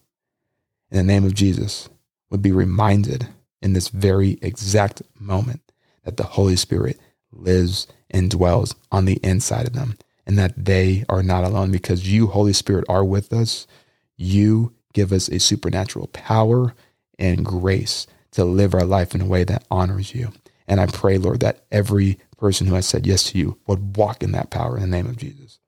in 0.92 0.98
the 0.98 1.04
name 1.04 1.26
of 1.26 1.34
Jesus, 1.34 1.90
would 2.30 2.44
be 2.44 2.52
reminded 2.52 3.30
in 3.64 3.74
this 3.74 3.88
very 3.88 4.38
exact 4.44 5.02
moment 5.20 5.72
that 6.04 6.18
the 6.18 6.24
Holy 6.24 6.56
Spirit 6.56 7.00
lives 7.36 7.88
and 8.10 8.30
dwells 8.30 8.76
on 8.92 9.06
the 9.06 9.20
inside 9.24 9.68
of 9.68 9.74
them 9.74 9.98
and 10.26 10.38
that 10.38 10.54
they 10.66 11.04
are 11.10 11.24
not 11.24 11.44
alone 11.44 11.72
because 11.72 12.12
you, 12.12 12.28
Holy 12.28 12.54
Spirit, 12.54 12.86
are 12.88 13.04
with 13.04 13.34
us. 13.34 13.68
You 14.16 14.74
give 14.94 15.12
us 15.12 15.28
a 15.30 15.40
supernatural 15.40 16.08
power 16.08 16.74
and 17.20 17.46
grace 17.46 18.08
to 18.32 18.46
live 18.46 18.74
our 18.74 18.86
life 18.86 19.14
in 19.14 19.22
a 19.22 19.26
way 19.26 19.44
that 19.44 19.66
honors 19.70 20.14
you. 20.16 20.32
And 20.68 20.80
I 20.80 20.86
pray, 20.86 21.18
Lord, 21.18 21.42
that 21.42 21.66
every 21.72 22.20
person 22.38 22.68
who 22.68 22.76
has 22.76 22.86
said 22.86 23.06
yes 23.06 23.24
to 23.32 23.38
you 23.38 23.60
would 23.68 23.98
walk 23.98 24.24
in 24.24 24.32
that 24.32 24.50
power 24.50 24.78
in 24.78 24.84
the 24.84 24.88
name 24.88 25.08
of 25.08 25.18
Jesus. 25.18 25.60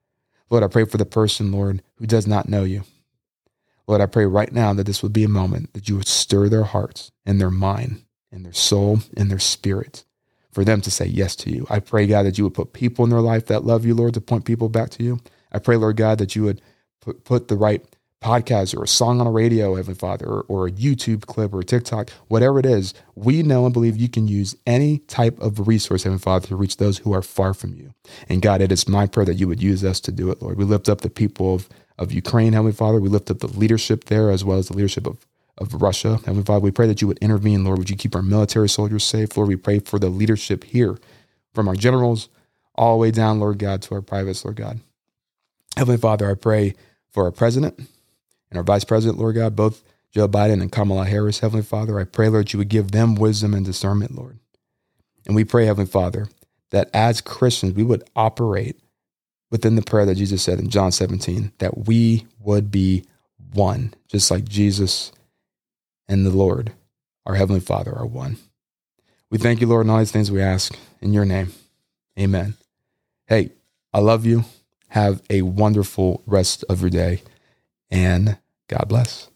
Lord, 0.48 0.64
I 0.64 0.68
pray 0.68 0.84
for 0.84 0.96
the 0.96 1.04
person, 1.04 1.52
Lord, 1.52 1.82
who 1.96 2.06
does 2.06 2.26
not 2.26 2.48
know 2.48 2.64
you. 2.64 2.84
Lord, 3.86 4.00
I 4.00 4.06
pray 4.06 4.26
right 4.26 4.52
now 4.52 4.72
that 4.72 4.84
this 4.84 5.02
would 5.02 5.12
be 5.12 5.24
a 5.24 5.28
moment 5.28 5.72
that 5.74 5.88
you 5.88 5.96
would 5.96 6.08
stir 6.08 6.48
their 6.48 6.64
hearts 6.64 7.12
and 7.24 7.40
their 7.40 7.50
mind 7.50 8.04
and 8.32 8.44
their 8.44 8.52
soul 8.52 9.00
and 9.16 9.30
their 9.30 9.38
spirit 9.38 10.04
for 10.56 10.64
them 10.64 10.80
to 10.80 10.90
say 10.90 11.04
yes 11.04 11.36
to 11.36 11.50
you. 11.50 11.66
I 11.68 11.80
pray, 11.80 12.06
God, 12.06 12.22
that 12.22 12.38
you 12.38 12.44
would 12.44 12.54
put 12.54 12.72
people 12.72 13.04
in 13.04 13.10
their 13.10 13.20
life 13.20 13.44
that 13.48 13.66
love 13.66 13.84
you, 13.84 13.94
Lord, 13.94 14.14
to 14.14 14.22
point 14.22 14.46
people 14.46 14.70
back 14.70 14.88
to 14.92 15.02
you. 15.02 15.20
I 15.52 15.58
pray, 15.58 15.76
Lord 15.76 15.98
God, 15.98 16.16
that 16.16 16.34
you 16.34 16.44
would 16.44 16.62
put, 17.02 17.24
put 17.24 17.48
the 17.48 17.56
right 17.56 17.84
podcast 18.22 18.74
or 18.74 18.82
a 18.82 18.88
song 18.88 19.20
on 19.20 19.26
a 19.26 19.30
radio, 19.30 19.74
Heavenly 19.74 19.98
Father, 19.98 20.24
or, 20.24 20.46
or 20.48 20.66
a 20.66 20.72
YouTube 20.72 21.26
clip 21.26 21.52
or 21.52 21.60
a 21.60 21.64
TikTok, 21.64 22.08
whatever 22.28 22.58
it 22.58 22.64
is, 22.64 22.94
we 23.14 23.42
know 23.42 23.66
and 23.66 23.74
believe 23.74 23.98
you 23.98 24.08
can 24.08 24.28
use 24.28 24.56
any 24.66 25.00
type 25.00 25.38
of 25.40 25.68
resource, 25.68 26.04
Heavenly 26.04 26.22
Father, 26.22 26.48
to 26.48 26.56
reach 26.56 26.78
those 26.78 26.96
who 26.96 27.12
are 27.12 27.20
far 27.20 27.52
from 27.52 27.74
you. 27.74 27.92
And 28.26 28.40
God, 28.40 28.62
it 28.62 28.72
is 28.72 28.88
my 28.88 29.06
prayer 29.06 29.26
that 29.26 29.34
you 29.34 29.48
would 29.48 29.62
use 29.62 29.84
us 29.84 30.00
to 30.00 30.10
do 30.10 30.30
it, 30.30 30.40
Lord. 30.40 30.56
We 30.56 30.64
lift 30.64 30.88
up 30.88 31.02
the 31.02 31.10
people 31.10 31.54
of, 31.54 31.68
of 31.98 32.12
Ukraine, 32.12 32.54
Heavenly 32.54 32.72
Father. 32.72 32.98
We 32.98 33.10
lift 33.10 33.30
up 33.30 33.40
the 33.40 33.48
leadership 33.48 34.04
there 34.04 34.30
as 34.30 34.42
well 34.42 34.56
as 34.56 34.68
the 34.68 34.74
leadership 34.74 35.06
of, 35.06 35.26
of 35.58 35.74
Russia. 35.80 36.16
Heavenly 36.18 36.44
Father, 36.44 36.60
we 36.60 36.70
pray 36.70 36.86
that 36.86 37.00
you 37.00 37.08
would 37.08 37.18
intervene, 37.18 37.64
Lord. 37.64 37.78
Would 37.78 37.90
you 37.90 37.96
keep 37.96 38.14
our 38.14 38.22
military 38.22 38.68
soldiers 38.68 39.04
safe? 39.04 39.36
Lord, 39.36 39.48
we 39.48 39.56
pray 39.56 39.78
for 39.78 39.98
the 39.98 40.08
leadership 40.08 40.64
here 40.64 40.98
from 41.54 41.68
our 41.68 41.74
generals 41.74 42.28
all 42.74 42.96
the 42.96 43.00
way 43.00 43.10
down, 43.10 43.40
Lord 43.40 43.58
God, 43.58 43.82
to 43.82 43.94
our 43.94 44.02
privates, 44.02 44.44
Lord 44.44 44.56
God. 44.56 44.80
Heavenly 45.76 45.98
Father, 45.98 46.30
I 46.30 46.34
pray 46.34 46.74
for 47.10 47.24
our 47.24 47.30
president 47.30 47.78
and 47.78 48.58
our 48.58 48.62
vice 48.62 48.84
president, 48.84 49.18
Lord 49.18 49.36
God, 49.36 49.56
both 49.56 49.82
Joe 50.12 50.28
Biden 50.28 50.60
and 50.60 50.72
Kamala 50.72 51.06
Harris, 51.06 51.40
Heavenly 51.40 51.64
Father. 51.64 51.98
I 51.98 52.04
pray, 52.04 52.28
Lord, 52.28 52.52
you 52.52 52.58
would 52.58 52.68
give 52.68 52.92
them 52.92 53.14
wisdom 53.14 53.54
and 53.54 53.64
discernment, 53.64 54.14
Lord. 54.14 54.38
And 55.26 55.34
we 55.34 55.44
pray, 55.44 55.66
Heavenly 55.66 55.90
Father, 55.90 56.28
that 56.70 56.90
as 56.94 57.20
Christians, 57.20 57.74
we 57.74 57.82
would 57.82 58.04
operate 58.14 58.78
within 59.50 59.76
the 59.76 59.82
prayer 59.82 60.06
that 60.06 60.16
Jesus 60.16 60.42
said 60.42 60.58
in 60.58 60.68
John 60.68 60.92
17, 60.92 61.52
that 61.58 61.86
we 61.86 62.26
would 62.40 62.70
be 62.70 63.04
one, 63.52 63.94
just 64.08 64.30
like 64.30 64.44
Jesus 64.44 65.12
and 66.08 66.26
the 66.26 66.30
Lord, 66.30 66.72
our 67.24 67.34
Heavenly 67.34 67.60
Father, 67.60 67.94
are 67.94 68.06
one. 68.06 68.36
We 69.30 69.38
thank 69.38 69.60
you, 69.60 69.66
Lord, 69.66 69.86
and 69.86 69.90
all 69.90 69.98
these 69.98 70.12
things 70.12 70.30
we 70.30 70.40
ask 70.40 70.76
in 71.00 71.12
your 71.12 71.24
name. 71.24 71.52
Amen. 72.18 72.54
Hey, 73.26 73.50
I 73.92 73.98
love 73.98 74.24
you. 74.24 74.44
Have 74.88 75.22
a 75.28 75.42
wonderful 75.42 76.22
rest 76.26 76.64
of 76.68 76.80
your 76.80 76.90
day 76.90 77.22
and 77.90 78.38
God 78.68 78.86
bless. 78.88 79.28